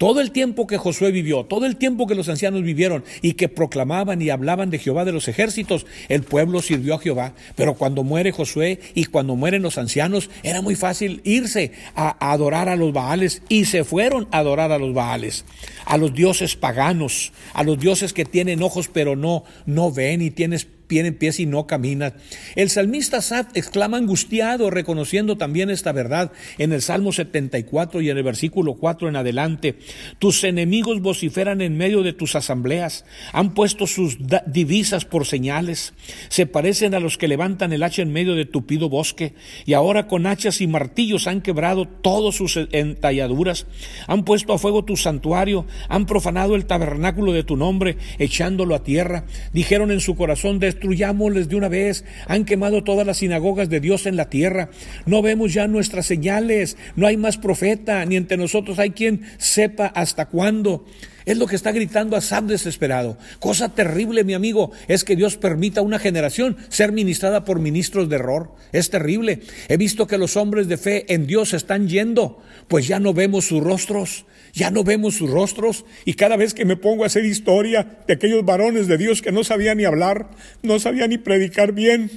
Todo 0.00 0.22
el 0.22 0.30
tiempo 0.30 0.66
que 0.66 0.78
Josué 0.78 1.10
vivió, 1.10 1.44
todo 1.44 1.66
el 1.66 1.76
tiempo 1.76 2.06
que 2.06 2.14
los 2.14 2.30
ancianos 2.30 2.62
vivieron 2.62 3.04
y 3.20 3.34
que 3.34 3.50
proclamaban 3.50 4.22
y 4.22 4.30
hablaban 4.30 4.70
de 4.70 4.78
Jehová 4.78 5.04
de 5.04 5.12
los 5.12 5.28
ejércitos, 5.28 5.84
el 6.08 6.22
pueblo 6.22 6.62
sirvió 6.62 6.94
a 6.94 6.98
Jehová. 6.98 7.34
Pero 7.54 7.74
cuando 7.74 8.02
muere 8.02 8.32
Josué 8.32 8.80
y 8.94 9.04
cuando 9.04 9.36
mueren 9.36 9.60
los 9.60 9.76
ancianos, 9.76 10.30
era 10.42 10.62
muy 10.62 10.74
fácil 10.74 11.20
irse 11.24 11.72
a, 11.94 12.32
adorar 12.32 12.70
a 12.70 12.76
los 12.76 12.94
Baales 12.94 13.42
y 13.50 13.66
se 13.66 13.84
fueron 13.84 14.26
a 14.30 14.38
adorar 14.38 14.72
a 14.72 14.78
los 14.78 14.94
Baales, 14.94 15.44
a 15.84 15.98
los 15.98 16.14
dioses 16.14 16.56
paganos, 16.56 17.34
a 17.52 17.62
los 17.62 17.78
dioses 17.78 18.14
que 18.14 18.24
tienen 18.24 18.62
ojos 18.62 18.88
pero 18.90 19.16
no, 19.16 19.44
no 19.66 19.92
ven 19.92 20.22
y 20.22 20.30
tienes 20.30 20.66
tienen 20.90 21.14
pies 21.14 21.38
y 21.38 21.46
no 21.46 21.68
caminan. 21.68 22.14
El 22.56 22.68
salmista 22.68 23.22
Sat 23.22 23.56
exclama 23.56 23.96
angustiado, 23.96 24.70
reconociendo 24.70 25.38
también 25.38 25.70
esta 25.70 25.92
verdad 25.92 26.32
en 26.58 26.72
el 26.72 26.82
Salmo 26.82 27.12
74 27.12 28.00
y 28.00 28.10
en 28.10 28.16
el 28.16 28.24
versículo 28.24 28.74
4 28.74 29.08
en 29.08 29.14
adelante. 29.14 29.76
Tus 30.18 30.42
enemigos 30.42 31.00
vociferan 31.00 31.60
en 31.60 31.76
medio 31.76 32.02
de 32.02 32.12
tus 32.12 32.34
asambleas, 32.34 33.04
han 33.32 33.54
puesto 33.54 33.86
sus 33.86 34.18
divisas 34.46 35.04
por 35.04 35.26
señales, 35.26 35.94
se 36.28 36.46
parecen 36.46 36.96
a 36.96 37.00
los 37.00 37.18
que 37.18 37.28
levantan 37.28 37.72
el 37.72 37.84
hacha 37.84 38.02
en 38.02 38.12
medio 38.12 38.34
de 38.34 38.44
tupido 38.44 38.88
bosque, 38.88 39.34
y 39.66 39.74
ahora 39.74 40.08
con 40.08 40.26
hachas 40.26 40.60
y 40.60 40.66
martillos 40.66 41.28
han 41.28 41.40
quebrado 41.40 41.86
todas 41.86 42.34
sus 42.34 42.58
entalladuras, 42.72 43.66
han 44.08 44.24
puesto 44.24 44.52
a 44.52 44.58
fuego 44.58 44.84
tu 44.84 44.96
santuario, 44.96 45.66
han 45.88 46.06
profanado 46.06 46.56
el 46.56 46.66
tabernáculo 46.66 47.32
de 47.32 47.44
tu 47.44 47.56
nombre, 47.56 47.96
echándolo 48.18 48.74
a 48.74 48.82
tierra. 48.82 49.24
Dijeron 49.52 49.92
en 49.92 50.00
su 50.00 50.16
corazón, 50.16 50.58
destruyámosles 50.80 51.48
de 51.48 51.56
una 51.56 51.68
vez. 51.68 52.04
Han 52.26 52.44
quemado 52.44 52.82
todas 52.82 53.06
las 53.06 53.18
sinagogas 53.18 53.68
de 53.68 53.80
Dios 53.80 54.06
en 54.06 54.16
la 54.16 54.30
tierra. 54.30 54.70
No 55.04 55.20
vemos 55.20 55.52
ya 55.52 55.68
nuestras 55.68 56.06
señales. 56.06 56.78
No 56.96 57.06
hay 57.06 57.18
más 57.18 57.36
profeta, 57.36 58.04
ni 58.06 58.16
entre 58.16 58.38
nosotros 58.38 58.78
hay 58.78 58.90
quien 58.90 59.22
sepa 59.36 59.86
hasta 59.86 60.26
cuándo. 60.26 60.86
Es 61.26 61.36
lo 61.36 61.46
que 61.46 61.56
está 61.56 61.72
gritando 61.72 62.16
Asab 62.16 62.44
desesperado. 62.44 63.18
Cosa 63.38 63.68
terrible, 63.68 64.24
mi 64.24 64.34
amigo, 64.34 64.72
es 64.88 65.04
que 65.04 65.16
Dios 65.16 65.36
permita 65.36 65.80
a 65.80 65.84
una 65.84 65.98
generación 65.98 66.56
ser 66.68 66.92
ministrada 66.92 67.44
por 67.44 67.60
ministros 67.60 68.08
de 68.08 68.16
error. 68.16 68.52
Es 68.72 68.90
terrible. 68.90 69.40
He 69.68 69.76
visto 69.76 70.06
que 70.06 70.18
los 70.18 70.36
hombres 70.36 70.68
de 70.68 70.76
fe 70.76 71.12
en 71.12 71.26
Dios 71.26 71.52
están 71.52 71.88
yendo, 71.88 72.42
pues 72.68 72.86
ya 72.86 73.00
no 73.00 73.12
vemos 73.12 73.46
sus 73.46 73.62
rostros, 73.62 74.24
ya 74.52 74.70
no 74.70 74.84
vemos 74.84 75.16
sus 75.16 75.30
rostros. 75.30 75.84
Y 76.04 76.14
cada 76.14 76.36
vez 76.36 76.54
que 76.54 76.64
me 76.64 76.76
pongo 76.76 77.04
a 77.04 77.06
hacer 77.06 77.24
historia 77.24 77.98
de 78.06 78.14
aquellos 78.14 78.44
varones 78.44 78.86
de 78.86 78.98
Dios 78.98 79.22
que 79.22 79.32
no 79.32 79.44
sabían 79.44 79.78
ni 79.78 79.84
hablar, 79.84 80.30
no 80.62 80.78
sabían 80.78 81.10
ni 81.10 81.18
predicar 81.18 81.72
bien, 81.72 82.10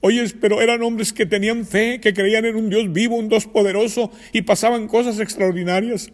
Oye, 0.00 0.24
pero 0.40 0.62
eran 0.62 0.82
hombres 0.82 1.12
que 1.12 1.26
tenían 1.26 1.66
fe, 1.66 2.00
que 2.00 2.14
creían 2.14 2.44
en 2.44 2.54
un 2.54 2.70
Dios 2.70 2.92
vivo, 2.92 3.16
un 3.16 3.28
Dios 3.28 3.46
poderoso 3.46 4.12
y 4.32 4.42
pasaban 4.42 4.86
cosas 4.86 5.18
extraordinarias. 5.18 6.12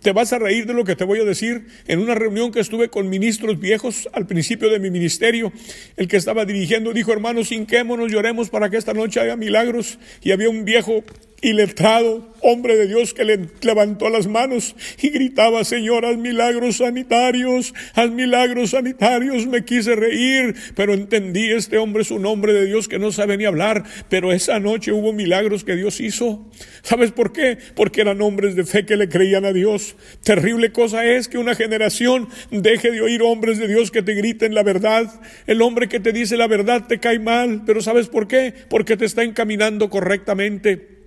Te 0.00 0.12
vas 0.12 0.32
a 0.32 0.38
reír 0.38 0.64
de 0.64 0.72
lo 0.72 0.84
que 0.84 0.96
te 0.96 1.04
voy 1.04 1.20
a 1.20 1.24
decir. 1.24 1.66
En 1.88 1.98
una 1.98 2.14
reunión 2.14 2.52
que 2.52 2.60
estuve 2.60 2.88
con 2.88 3.10
ministros 3.10 3.60
viejos 3.60 4.08
al 4.14 4.26
principio 4.26 4.70
de 4.70 4.78
mi 4.78 4.90
ministerio, 4.90 5.52
el 5.96 6.08
que 6.08 6.16
estaba 6.16 6.46
dirigiendo 6.46 6.94
dijo, 6.94 7.12
hermanos, 7.12 7.52
hinquémonos, 7.52 8.10
lloremos 8.10 8.48
para 8.48 8.70
que 8.70 8.78
esta 8.78 8.94
noche 8.94 9.20
haya 9.20 9.36
milagros. 9.36 9.98
Y 10.22 10.30
había 10.30 10.48
un 10.48 10.64
viejo 10.64 11.04
y 11.40 11.52
letrado, 11.52 12.26
hombre 12.40 12.76
de 12.76 12.88
Dios 12.88 13.14
que 13.14 13.24
le 13.24 13.38
levantó 13.62 14.08
las 14.08 14.26
manos 14.26 14.74
y 15.00 15.10
gritaba, 15.10 15.62
Señor, 15.64 16.04
haz 16.04 16.16
milagros 16.16 16.78
sanitarios, 16.78 17.74
haz 17.94 18.10
milagros 18.10 18.70
sanitarios. 18.70 19.46
Me 19.46 19.64
quise 19.64 19.94
reír, 19.94 20.54
pero 20.74 20.94
entendí, 20.94 21.50
este 21.50 21.78
hombre 21.78 22.02
es 22.02 22.10
un 22.10 22.26
hombre 22.26 22.52
de 22.52 22.66
Dios 22.66 22.88
que 22.88 22.98
no 22.98 23.12
sabe 23.12 23.36
ni 23.36 23.44
hablar, 23.44 23.84
pero 24.08 24.32
esa 24.32 24.58
noche 24.58 24.92
hubo 24.92 25.12
milagros 25.12 25.62
que 25.62 25.76
Dios 25.76 26.00
hizo. 26.00 26.44
¿Sabes 26.82 27.12
por 27.12 27.32
qué? 27.32 27.58
Porque 27.76 28.00
eran 28.00 28.20
hombres 28.20 28.56
de 28.56 28.64
fe 28.64 28.84
que 28.84 28.96
le 28.96 29.08
creían 29.08 29.44
a 29.44 29.52
Dios. 29.52 29.94
Terrible 30.24 30.72
cosa 30.72 31.04
es 31.06 31.28
que 31.28 31.38
una 31.38 31.54
generación 31.54 32.28
deje 32.50 32.90
de 32.90 33.00
oír 33.00 33.22
hombres 33.22 33.58
de 33.58 33.68
Dios 33.68 33.92
que 33.92 34.02
te 34.02 34.14
griten 34.14 34.54
la 34.54 34.64
verdad. 34.64 35.20
El 35.46 35.62
hombre 35.62 35.88
que 35.88 36.00
te 36.00 36.12
dice 36.12 36.36
la 36.36 36.48
verdad 36.48 36.86
te 36.88 36.98
cae 36.98 37.20
mal, 37.20 37.62
pero 37.64 37.80
¿sabes 37.80 38.08
por 38.08 38.26
qué? 38.26 38.52
Porque 38.68 38.96
te 38.96 39.04
está 39.04 39.22
encaminando 39.22 39.88
correctamente. 39.88 40.97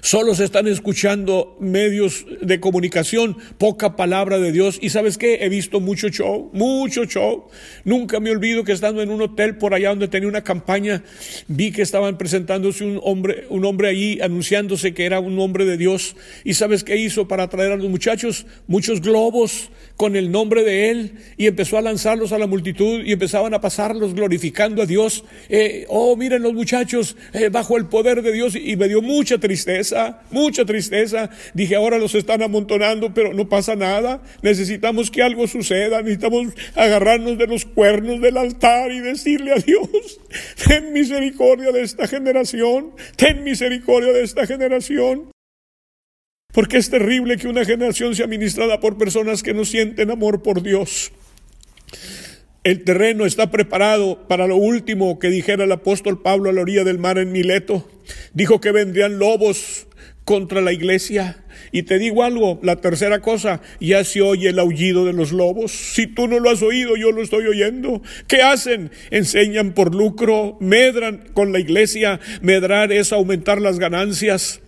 Solo 0.00 0.34
se 0.34 0.44
están 0.44 0.66
escuchando 0.68 1.56
medios 1.60 2.26
de 2.40 2.60
comunicación, 2.60 3.36
poca 3.58 3.96
palabra 3.96 4.38
de 4.38 4.52
Dios. 4.52 4.78
Y 4.80 4.90
sabes 4.90 5.18
qué, 5.18 5.38
he 5.42 5.48
visto 5.48 5.80
mucho 5.80 6.08
show, 6.08 6.50
mucho 6.52 7.04
show. 7.04 7.46
Nunca 7.84 8.20
me 8.20 8.30
olvido 8.30 8.64
que 8.64 8.72
estando 8.72 9.02
en 9.02 9.10
un 9.10 9.22
hotel 9.22 9.56
por 9.56 9.74
allá 9.74 9.90
donde 9.90 10.08
tenía 10.08 10.28
una 10.28 10.44
campaña, 10.44 11.04
vi 11.48 11.72
que 11.72 11.82
estaban 11.82 12.18
presentándose 12.18 12.84
un 12.84 13.00
hombre, 13.02 13.46
un 13.50 13.64
hombre 13.64 13.88
allí 13.88 14.20
anunciándose 14.20 14.94
que 14.94 15.04
era 15.04 15.20
un 15.20 15.38
hombre 15.38 15.64
de 15.64 15.76
Dios. 15.76 16.16
Y 16.44 16.54
sabes 16.54 16.84
qué 16.84 16.96
hizo 16.96 17.28
para 17.28 17.44
atraer 17.44 17.72
a 17.72 17.76
los 17.76 17.88
muchachos? 17.88 18.46
Muchos 18.66 19.00
globos 19.00 19.70
con 19.96 20.16
el 20.16 20.30
nombre 20.30 20.64
de 20.64 20.90
él 20.90 21.12
y 21.36 21.46
empezó 21.46 21.78
a 21.78 21.82
lanzarlos 21.82 22.32
a 22.32 22.38
la 22.38 22.46
multitud 22.46 23.02
y 23.04 23.12
empezaban 23.12 23.54
a 23.54 23.60
pasarlos 23.60 24.14
glorificando 24.14 24.82
a 24.82 24.86
Dios. 24.86 25.24
Eh, 25.48 25.86
oh, 25.88 26.16
miren 26.16 26.42
los 26.42 26.54
muchachos 26.54 27.16
eh, 27.32 27.50
bajo 27.50 27.76
el 27.76 27.86
poder 27.86 28.22
de 28.22 28.32
Dios 28.32 28.56
y 28.56 28.76
me 28.76 28.88
dio 28.88 29.00
mucha 29.00 29.38
tristeza, 29.38 29.51
mucha 30.30 30.64
tristeza. 30.64 31.30
Dije, 31.54 31.74
ahora 31.76 31.98
los 31.98 32.14
están 32.14 32.42
amontonando, 32.42 33.12
pero 33.14 33.32
no 33.32 33.48
pasa 33.48 33.76
nada. 33.76 34.22
Necesitamos 34.42 35.10
que 35.10 35.22
algo 35.22 35.46
suceda, 35.46 36.02
necesitamos 36.02 36.52
agarrarnos 36.74 37.38
de 37.38 37.46
los 37.46 37.64
cuernos 37.64 38.20
del 38.20 38.36
altar 38.36 38.90
y 38.90 39.00
decirle 39.00 39.52
a 39.52 39.56
Dios, 39.56 40.20
ten 40.66 40.92
misericordia 40.92 41.72
de 41.72 41.82
esta 41.82 42.06
generación, 42.06 42.92
ten 43.16 43.44
misericordia 43.44 44.12
de 44.12 44.22
esta 44.22 44.46
generación. 44.46 45.30
Porque 46.52 46.76
es 46.76 46.90
terrible 46.90 47.38
que 47.38 47.48
una 47.48 47.64
generación 47.64 48.14
sea 48.14 48.26
ministrada 48.26 48.78
por 48.78 48.98
personas 48.98 49.42
que 49.42 49.54
no 49.54 49.64
sienten 49.64 50.10
amor 50.10 50.42
por 50.42 50.62
Dios. 50.62 51.12
El 52.64 52.84
terreno 52.84 53.26
está 53.26 53.50
preparado 53.50 54.28
para 54.28 54.46
lo 54.46 54.56
último 54.56 55.18
que 55.18 55.28
dijera 55.28 55.64
el 55.64 55.72
apóstol 55.72 56.22
Pablo 56.22 56.48
a 56.48 56.52
la 56.52 56.60
orilla 56.60 56.84
del 56.84 56.98
mar 56.98 57.18
en 57.18 57.32
Mileto. 57.32 57.88
Dijo 58.34 58.60
que 58.60 58.70
vendrían 58.70 59.18
lobos 59.18 59.88
contra 60.24 60.60
la 60.60 60.72
iglesia. 60.72 61.44
Y 61.72 61.82
te 61.82 61.98
digo 61.98 62.22
algo, 62.22 62.60
la 62.62 62.76
tercera 62.76 63.20
cosa, 63.20 63.60
ya 63.80 64.04
se 64.04 64.22
oye 64.22 64.50
el 64.50 64.60
aullido 64.60 65.04
de 65.04 65.12
los 65.12 65.32
lobos. 65.32 65.72
Si 65.72 66.06
tú 66.06 66.28
no 66.28 66.38
lo 66.38 66.50
has 66.50 66.62
oído, 66.62 66.96
yo 66.96 67.10
lo 67.10 67.22
estoy 67.22 67.46
oyendo. 67.46 68.00
¿Qué 68.28 68.42
hacen? 68.42 68.92
Enseñan 69.10 69.72
por 69.72 69.92
lucro, 69.94 70.56
medran 70.60 71.30
con 71.34 71.52
la 71.52 71.58
iglesia. 71.58 72.20
Medrar 72.42 72.92
es 72.92 73.12
aumentar 73.12 73.60
las 73.60 73.80
ganancias. 73.80 74.60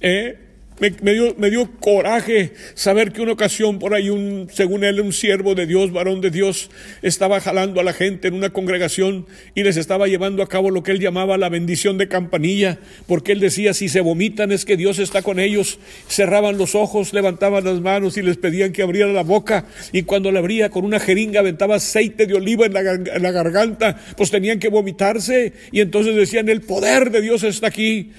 ¿Eh? 0.00 0.38
Me, 0.80 0.88
dio, 1.12 1.34
me, 1.36 1.50
dio, 1.50 1.70
coraje 1.78 2.54
saber 2.72 3.12
que 3.12 3.20
una 3.20 3.32
ocasión 3.32 3.78
por 3.78 3.92
ahí, 3.92 4.08
un, 4.08 4.48
según 4.50 4.82
él, 4.82 4.98
un 5.02 5.12
siervo 5.12 5.54
de 5.54 5.66
Dios, 5.66 5.92
varón 5.92 6.22
de 6.22 6.30
Dios, 6.30 6.70
estaba 7.02 7.38
jalando 7.38 7.80
a 7.80 7.84
la 7.84 7.92
gente 7.92 8.28
en 8.28 8.34
una 8.34 8.48
congregación 8.48 9.26
y 9.54 9.62
les 9.62 9.76
estaba 9.76 10.08
llevando 10.08 10.42
a 10.42 10.48
cabo 10.48 10.70
lo 10.70 10.82
que 10.82 10.92
él 10.92 10.98
llamaba 10.98 11.36
la 11.36 11.50
bendición 11.50 11.98
de 11.98 12.08
campanilla, 12.08 12.78
porque 13.06 13.32
él 13.32 13.40
decía, 13.40 13.74
si 13.74 13.90
se 13.90 14.00
vomitan 14.00 14.52
es 14.52 14.64
que 14.64 14.78
Dios 14.78 14.98
está 14.98 15.20
con 15.20 15.38
ellos. 15.38 15.78
Cerraban 16.08 16.56
los 16.56 16.74
ojos, 16.74 17.12
levantaban 17.12 17.62
las 17.64 17.80
manos 17.82 18.16
y 18.16 18.22
les 18.22 18.38
pedían 18.38 18.72
que 18.72 18.82
abriera 18.82 19.12
la 19.12 19.22
boca 19.22 19.66
y 19.92 20.04
cuando 20.04 20.32
la 20.32 20.38
abría 20.38 20.70
con 20.70 20.86
una 20.86 20.98
jeringa 20.98 21.40
aventaba 21.40 21.76
aceite 21.76 22.26
de 22.26 22.32
oliva 22.32 22.64
en 22.64 22.72
la 22.72 23.32
garganta, 23.32 24.00
pues 24.16 24.30
tenían 24.30 24.58
que 24.58 24.68
vomitarse 24.68 25.52
y 25.72 25.80
entonces 25.80 26.16
decían, 26.16 26.48
el 26.48 26.62
poder 26.62 27.10
de 27.10 27.20
Dios 27.20 27.42
está 27.42 27.66
aquí. 27.66 28.12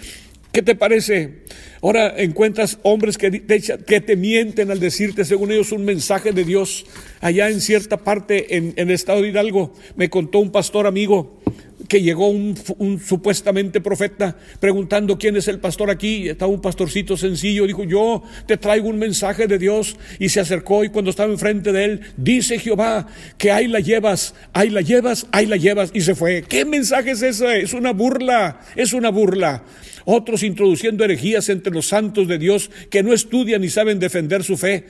¿Qué 0.52 0.62
te 0.62 0.76
parece? 0.76 1.44
Ahora 1.82 2.14
encuentras 2.18 2.78
hombres 2.84 3.18
que 3.18 3.32
te, 3.32 4.16
mienten 4.18 4.70
al 4.70 4.82
decirte, 4.82 5.24
según 5.24 5.52
ellos, 5.52 5.72
un 5.72 5.86
mensaje 5.86 6.34
de 6.34 6.44
Dios. 6.44 6.86
Allá 7.22 7.50
en 7.50 7.62
cierta 7.62 7.98
parte, 7.98 8.58
en, 8.58 8.74
el 8.76 8.92
estado 8.92 9.22
de 9.22 9.30
Hidalgo, 9.30 9.74
me 9.96 10.10
contó 10.10 10.40
un 10.40 10.52
pastor 10.52 10.88
amigo 10.88 11.40
que 11.88 12.02
llegó 12.02 12.30
un, 12.30 12.56
supuestamente 13.04 13.82
profeta 13.82 14.38
preguntando 14.60 15.18
quién 15.18 15.38
es 15.38 15.48
el 15.48 15.60
pastor 15.60 15.90
aquí. 15.90 16.28
Estaba 16.28 16.52
un 16.52 16.62
pastorcito 16.62 17.16
sencillo, 17.16 17.66
dijo, 17.66 17.86
yo 17.86 18.22
te 18.46 18.58
traigo 18.58 18.90
un 18.90 19.00
mensaje 19.00 19.48
de 19.48 19.58
Dios. 19.58 19.96
Y 20.20 20.30
se 20.30 20.42
acercó 20.42 20.84
y 20.84 20.90
cuando 20.90 21.12
estaba 21.12 21.32
enfrente 21.32 21.72
de 21.72 21.86
él, 21.86 22.02
dice 22.18 22.60
Jehová 22.60 23.08
que 23.38 23.52
ahí 23.52 23.68
la 23.68 23.80
llevas, 23.80 24.36
ahí 24.52 24.70
la 24.70 24.82
llevas, 24.82 25.28
ahí 25.32 25.46
la 25.46 25.56
llevas. 25.56 25.92
Y 25.94 26.02
se 26.02 26.14
fue. 26.14 26.44
¿Qué 26.44 26.66
mensaje 26.66 27.12
es 27.12 27.22
ese? 27.22 27.62
Es 27.62 27.74
una 27.74 27.94
burla, 27.94 28.60
es 28.76 28.92
una 28.92 29.10
burla 29.10 29.64
otros 30.06 30.44
introduciendo 30.44 31.04
herejías 31.04 31.50
entre 31.50 31.74
los 31.74 31.88
santos 31.88 32.28
de 32.28 32.38
Dios 32.38 32.70
que 32.90 33.04
no 33.04 33.14
estudian 33.14 33.62
ni 33.62 33.70
saben 33.70 34.00
defender 34.00 34.44
su 34.44 34.58
fe. 34.58 34.86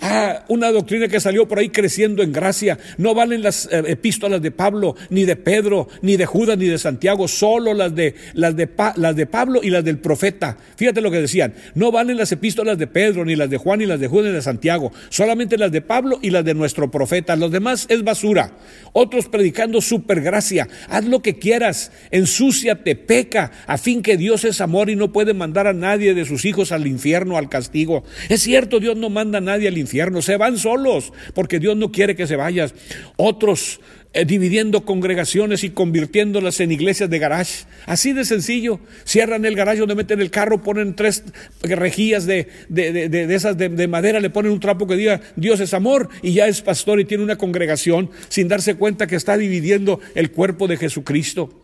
Ah, 0.00 0.44
una 0.48 0.70
doctrina 0.72 1.08
que 1.08 1.20
salió 1.20 1.46
por 1.46 1.58
ahí 1.58 1.68
creciendo 1.68 2.22
en 2.22 2.32
gracia. 2.32 2.78
No 2.98 3.14
valen 3.14 3.42
las 3.42 3.66
eh, 3.66 3.82
epístolas 3.86 4.40
de 4.42 4.50
Pablo, 4.50 4.96
ni 5.10 5.24
de 5.24 5.36
Pedro, 5.36 5.88
ni 6.02 6.16
de 6.16 6.26
Judas, 6.26 6.58
ni 6.58 6.66
de 6.66 6.78
Santiago, 6.78 7.28
solo 7.28 7.74
las 7.74 7.94
de, 7.94 8.14
las, 8.34 8.56
de 8.56 8.68
las 8.96 9.16
de 9.16 9.26
Pablo 9.26 9.60
y 9.62 9.70
las 9.70 9.84
del 9.84 9.98
profeta. 9.98 10.56
Fíjate 10.76 11.00
lo 11.00 11.10
que 11.10 11.20
decían. 11.20 11.54
No 11.74 11.92
valen 11.92 12.16
las 12.16 12.32
epístolas 12.32 12.78
de 12.78 12.86
Pedro, 12.86 13.24
ni 13.24 13.36
las 13.36 13.50
de 13.50 13.58
Juan, 13.58 13.80
ni 13.80 13.86
las 13.86 14.00
de 14.00 14.08
Judas, 14.08 14.26
ni 14.26 14.32
de 14.32 14.42
Santiago. 14.42 14.92
Solamente 15.10 15.58
las 15.58 15.72
de 15.72 15.82
Pablo 15.82 16.18
y 16.22 16.30
las 16.30 16.44
de 16.44 16.54
nuestro 16.54 16.90
profeta. 16.90 17.36
Los 17.36 17.52
demás 17.52 17.86
es 17.88 18.02
basura. 18.02 18.52
Otros 18.92 19.28
predicando 19.28 19.80
supergracia. 19.80 20.66
Haz 20.88 21.04
lo 21.04 21.20
que 21.20 21.38
quieras, 21.38 21.92
ensúciate, 22.10 22.96
peca, 22.96 23.52
a 23.66 23.78
fin 23.78 24.02
que 24.02 24.16
Dios 24.16 24.44
es 24.44 24.49
amor 24.60 24.90
y 24.90 24.96
no 24.96 25.12
puede 25.12 25.34
mandar 25.34 25.66
a 25.66 25.72
nadie 25.72 26.14
de 26.14 26.24
sus 26.24 26.44
hijos 26.44 26.72
al 26.72 26.86
infierno, 26.86 27.36
al 27.36 27.48
castigo. 27.48 28.04
Es 28.28 28.42
cierto, 28.42 28.80
Dios 28.80 28.96
no 28.96 29.10
manda 29.10 29.38
a 29.38 29.42
nadie 29.42 29.68
al 29.68 29.78
infierno, 29.78 30.22
se 30.22 30.36
van 30.36 30.58
solos, 30.58 31.12
porque 31.34 31.58
Dios 31.58 31.76
no 31.76 31.92
quiere 31.92 32.16
que 32.16 32.26
se 32.26 32.36
vayas. 32.36 32.74
Otros 33.16 33.80
eh, 34.12 34.24
dividiendo 34.24 34.84
congregaciones 34.84 35.62
y 35.62 35.70
convirtiéndolas 35.70 36.58
en 36.58 36.72
iglesias 36.72 37.08
de 37.08 37.20
garage. 37.20 37.66
Así 37.86 38.12
de 38.12 38.24
sencillo. 38.24 38.80
Cierran 39.04 39.44
el 39.44 39.54
garage 39.54 39.78
donde 39.78 39.94
meten 39.94 40.20
el 40.20 40.32
carro, 40.32 40.62
ponen 40.62 40.96
tres 40.96 41.22
rejillas 41.62 42.26
de, 42.26 42.48
de, 42.68 43.32
esas 43.32 43.56
de, 43.56 43.86
madera, 43.86 44.18
le 44.18 44.28
ponen 44.28 44.50
un 44.50 44.58
trapo 44.58 44.88
que 44.88 44.96
diga 44.96 45.20
Dios 45.36 45.60
es 45.60 45.74
amor 45.74 46.08
y 46.22 46.32
ya 46.32 46.48
es 46.48 46.60
pastor 46.60 46.98
y 46.98 47.04
tiene 47.04 47.22
una 47.22 47.38
congregación 47.38 48.10
sin 48.28 48.48
darse 48.48 48.74
cuenta 48.74 49.06
que 49.06 49.14
está 49.14 49.36
dividiendo 49.36 50.00
el 50.16 50.32
cuerpo 50.32 50.66
de 50.66 50.76
Jesucristo. 50.76 51.62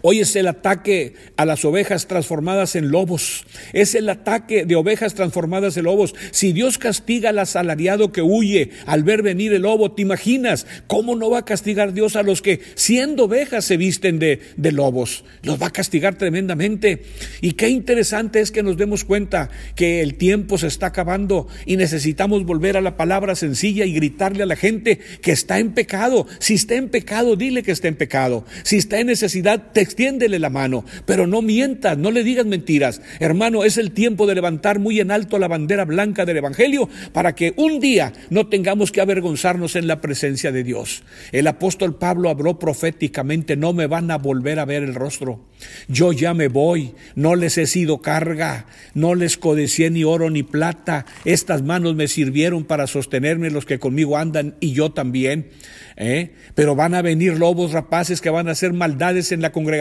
Hoy 0.00 0.20
es 0.20 0.34
el 0.36 0.48
ataque 0.48 1.14
a 1.36 1.44
las 1.44 1.64
ovejas 1.64 2.06
transformadas 2.06 2.76
en 2.76 2.90
lobos. 2.90 3.44
Es 3.72 3.94
el 3.94 4.08
ataque 4.08 4.64
de 4.64 4.76
ovejas 4.76 5.14
transformadas 5.14 5.76
en 5.76 5.84
lobos. 5.84 6.14
Si 6.30 6.52
Dios 6.52 6.78
castiga 6.78 7.30
al 7.30 7.38
asalariado 7.38 8.12
que 8.12 8.22
huye 8.22 8.70
al 8.86 9.04
ver 9.04 9.22
venir 9.22 9.52
el 9.52 9.62
lobo, 9.62 9.92
¿te 9.92 10.02
imaginas 10.02 10.66
cómo 10.86 11.16
no 11.16 11.30
va 11.30 11.38
a 11.38 11.44
castigar 11.44 11.92
Dios 11.92 12.16
a 12.16 12.22
los 12.22 12.42
que 12.42 12.60
siendo 12.74 13.24
ovejas 13.24 13.64
se 13.64 13.76
visten 13.76 14.18
de, 14.18 14.40
lobos? 14.56 15.24
Los 15.42 15.60
va 15.60 15.66
a 15.66 15.72
castigar 15.72 16.16
tremendamente. 16.16 17.02
Y 17.40 17.52
qué 17.52 17.68
interesante 17.68 18.40
es 18.40 18.50
que 18.50 18.62
nos 18.62 18.76
demos 18.76 19.04
cuenta 19.04 19.50
que 19.74 20.00
el 20.02 20.14
tiempo 20.14 20.58
se 20.58 20.66
está 20.66 20.86
acabando 20.86 21.48
y 21.66 21.76
necesitamos 21.76 22.44
volver 22.44 22.76
a 22.76 22.80
la 22.80 22.96
palabra 22.96 23.34
sencilla 23.34 23.84
y 23.84 23.92
gritarle 23.92 24.42
a 24.42 24.46
la 24.46 24.56
gente 24.56 24.98
que 25.20 25.32
está 25.32 25.58
en 25.58 25.72
pecado. 25.72 26.26
Si 26.38 26.54
está 26.54 26.74
en 26.74 26.88
pecado, 26.88 27.36
dile 27.36 27.62
que 27.62 27.72
está 27.72 27.88
en 27.88 27.96
pecado. 27.96 28.44
Si 28.62 28.76
está 28.76 29.00
en 29.00 29.08
necesidad, 29.08 29.72
te 29.72 29.81
extiéndele 29.82 30.38
la 30.38 30.50
mano, 30.50 30.84
pero 31.04 31.26
no 31.26 31.42
mientas, 31.42 31.98
no 31.98 32.10
le 32.10 32.24
digas 32.24 32.46
mentiras. 32.46 33.02
Hermano, 33.20 33.64
es 33.64 33.78
el 33.78 33.92
tiempo 33.92 34.26
de 34.26 34.34
levantar 34.34 34.78
muy 34.78 35.00
en 35.00 35.10
alto 35.10 35.38
la 35.38 35.48
bandera 35.48 35.84
blanca 35.84 36.24
del 36.24 36.38
Evangelio 36.38 36.88
para 37.12 37.34
que 37.34 37.54
un 37.56 37.80
día 37.80 38.12
no 38.30 38.48
tengamos 38.48 38.92
que 38.92 39.00
avergonzarnos 39.00 39.76
en 39.76 39.86
la 39.86 40.00
presencia 40.00 40.52
de 40.52 40.64
Dios. 40.64 41.02
El 41.32 41.46
apóstol 41.46 41.96
Pablo 41.96 42.30
habló 42.30 42.58
proféticamente, 42.58 43.56
no 43.56 43.72
me 43.72 43.86
van 43.86 44.10
a 44.10 44.18
volver 44.18 44.58
a 44.58 44.64
ver 44.64 44.82
el 44.82 44.94
rostro. 44.94 45.40
Yo 45.88 46.12
ya 46.12 46.34
me 46.34 46.48
voy, 46.48 46.94
no 47.14 47.34
les 47.34 47.58
he 47.58 47.66
sido 47.66 48.00
carga, 48.00 48.66
no 48.94 49.14
les 49.14 49.36
codicié 49.36 49.90
ni 49.90 50.04
oro 50.04 50.30
ni 50.30 50.42
plata. 50.42 51.06
Estas 51.24 51.62
manos 51.62 51.94
me 51.94 52.08
sirvieron 52.08 52.64
para 52.64 52.86
sostenerme 52.86 53.50
los 53.50 53.66
que 53.66 53.78
conmigo 53.78 54.16
andan 54.16 54.56
y 54.60 54.72
yo 54.72 54.92
también. 54.92 55.50
¿eh? 55.96 56.32
Pero 56.54 56.74
van 56.74 56.94
a 56.94 57.02
venir 57.02 57.38
lobos 57.38 57.72
rapaces 57.72 58.20
que 58.20 58.30
van 58.30 58.48
a 58.48 58.52
hacer 58.52 58.72
maldades 58.72 59.32
en 59.32 59.42
la 59.42 59.52
congregación. 59.52 59.71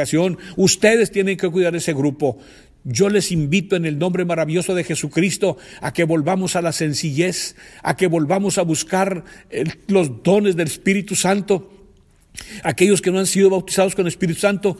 Ustedes 0.58 1.12
tienen 1.12 1.38
que 1.38 1.50
cuidar 1.50 1.76
ese 1.76 1.94
grupo. 1.94 2.38
Yo 2.84 3.10
les 3.10 3.32
invito 3.32 3.76
en 3.76 3.86
el 3.86 4.00
nombre 4.00 4.26
maravilloso 4.26 4.74
de 4.74 4.84
Jesucristo 4.84 5.58
a 5.82 5.94
que 5.94 6.04
volvamos 6.04 6.56
a 6.56 6.62
la 6.62 6.72
sencillez, 6.72 7.56
a 7.84 7.96
que 7.96 8.08
volvamos 8.08 8.58
a 8.58 8.64
buscar 8.64 9.24
eh, 9.52 9.66
los 9.88 10.24
dones 10.24 10.56
del 10.56 10.68
Espíritu 10.68 11.16
Santo. 11.16 11.72
Aquellos 12.64 13.02
que 13.02 13.12
no 13.12 13.20
han 13.20 13.28
sido 13.28 13.52
bautizados 13.52 13.94
con 13.94 14.06
el 14.06 14.10
Espíritu 14.10 14.40
Santo, 14.40 14.78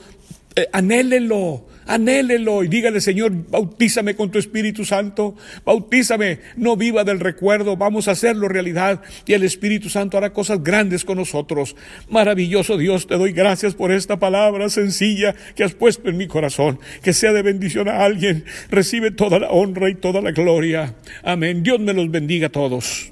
eh, 0.56 0.68
anhélenlo, 0.74 1.66
y 2.64 2.68
dígale, 2.68 3.02
Señor, 3.02 3.32
bautízame 3.50 4.16
con 4.16 4.32
tu 4.32 4.38
Espíritu 4.38 4.86
Santo, 4.86 5.36
bautízame, 5.66 6.40
no 6.56 6.76
viva 6.76 7.04
del 7.04 7.20
recuerdo, 7.20 7.78
vamos 7.78 8.08
a 8.08 8.12
hacerlo 8.12 8.48
realidad 8.48 9.02
y 9.26 9.34
el 9.34 9.44
Espíritu 9.44 9.90
Santo 9.90 10.18
hará 10.18 10.32
cosas 10.32 10.64
grandes 10.64 11.06
con 11.06 11.18
nosotros. 11.18 11.76
Maravilloso 12.10 12.78
Dios, 12.78 13.08
te 13.08 13.18
doy 13.18 13.32
gracias 13.32 13.76
por 13.76 13.92
esta 13.92 14.20
palabra 14.20 14.70
sencilla 14.70 15.36
que 15.56 15.64
has 15.64 15.74
puesto 15.74 16.10
en 16.10 16.18
mi 16.18 16.28
corazón, 16.28 16.80
que 17.02 17.14
sea 17.14 17.34
de 17.34 17.42
bendición 17.42 17.88
a 17.88 18.04
alguien, 18.04 18.46
recibe 18.70 19.12
toda 19.12 19.40
la 19.40 19.50
honra 19.50 19.90
y 19.90 19.96
toda 19.96 20.22
la 20.22 20.32
gloria. 20.32 20.96
Amén. 21.24 21.64
Dios 21.64 21.80
me 21.80 21.94
los 21.94 22.10
bendiga 22.12 22.48
a 22.48 22.52
todos. 22.52 23.12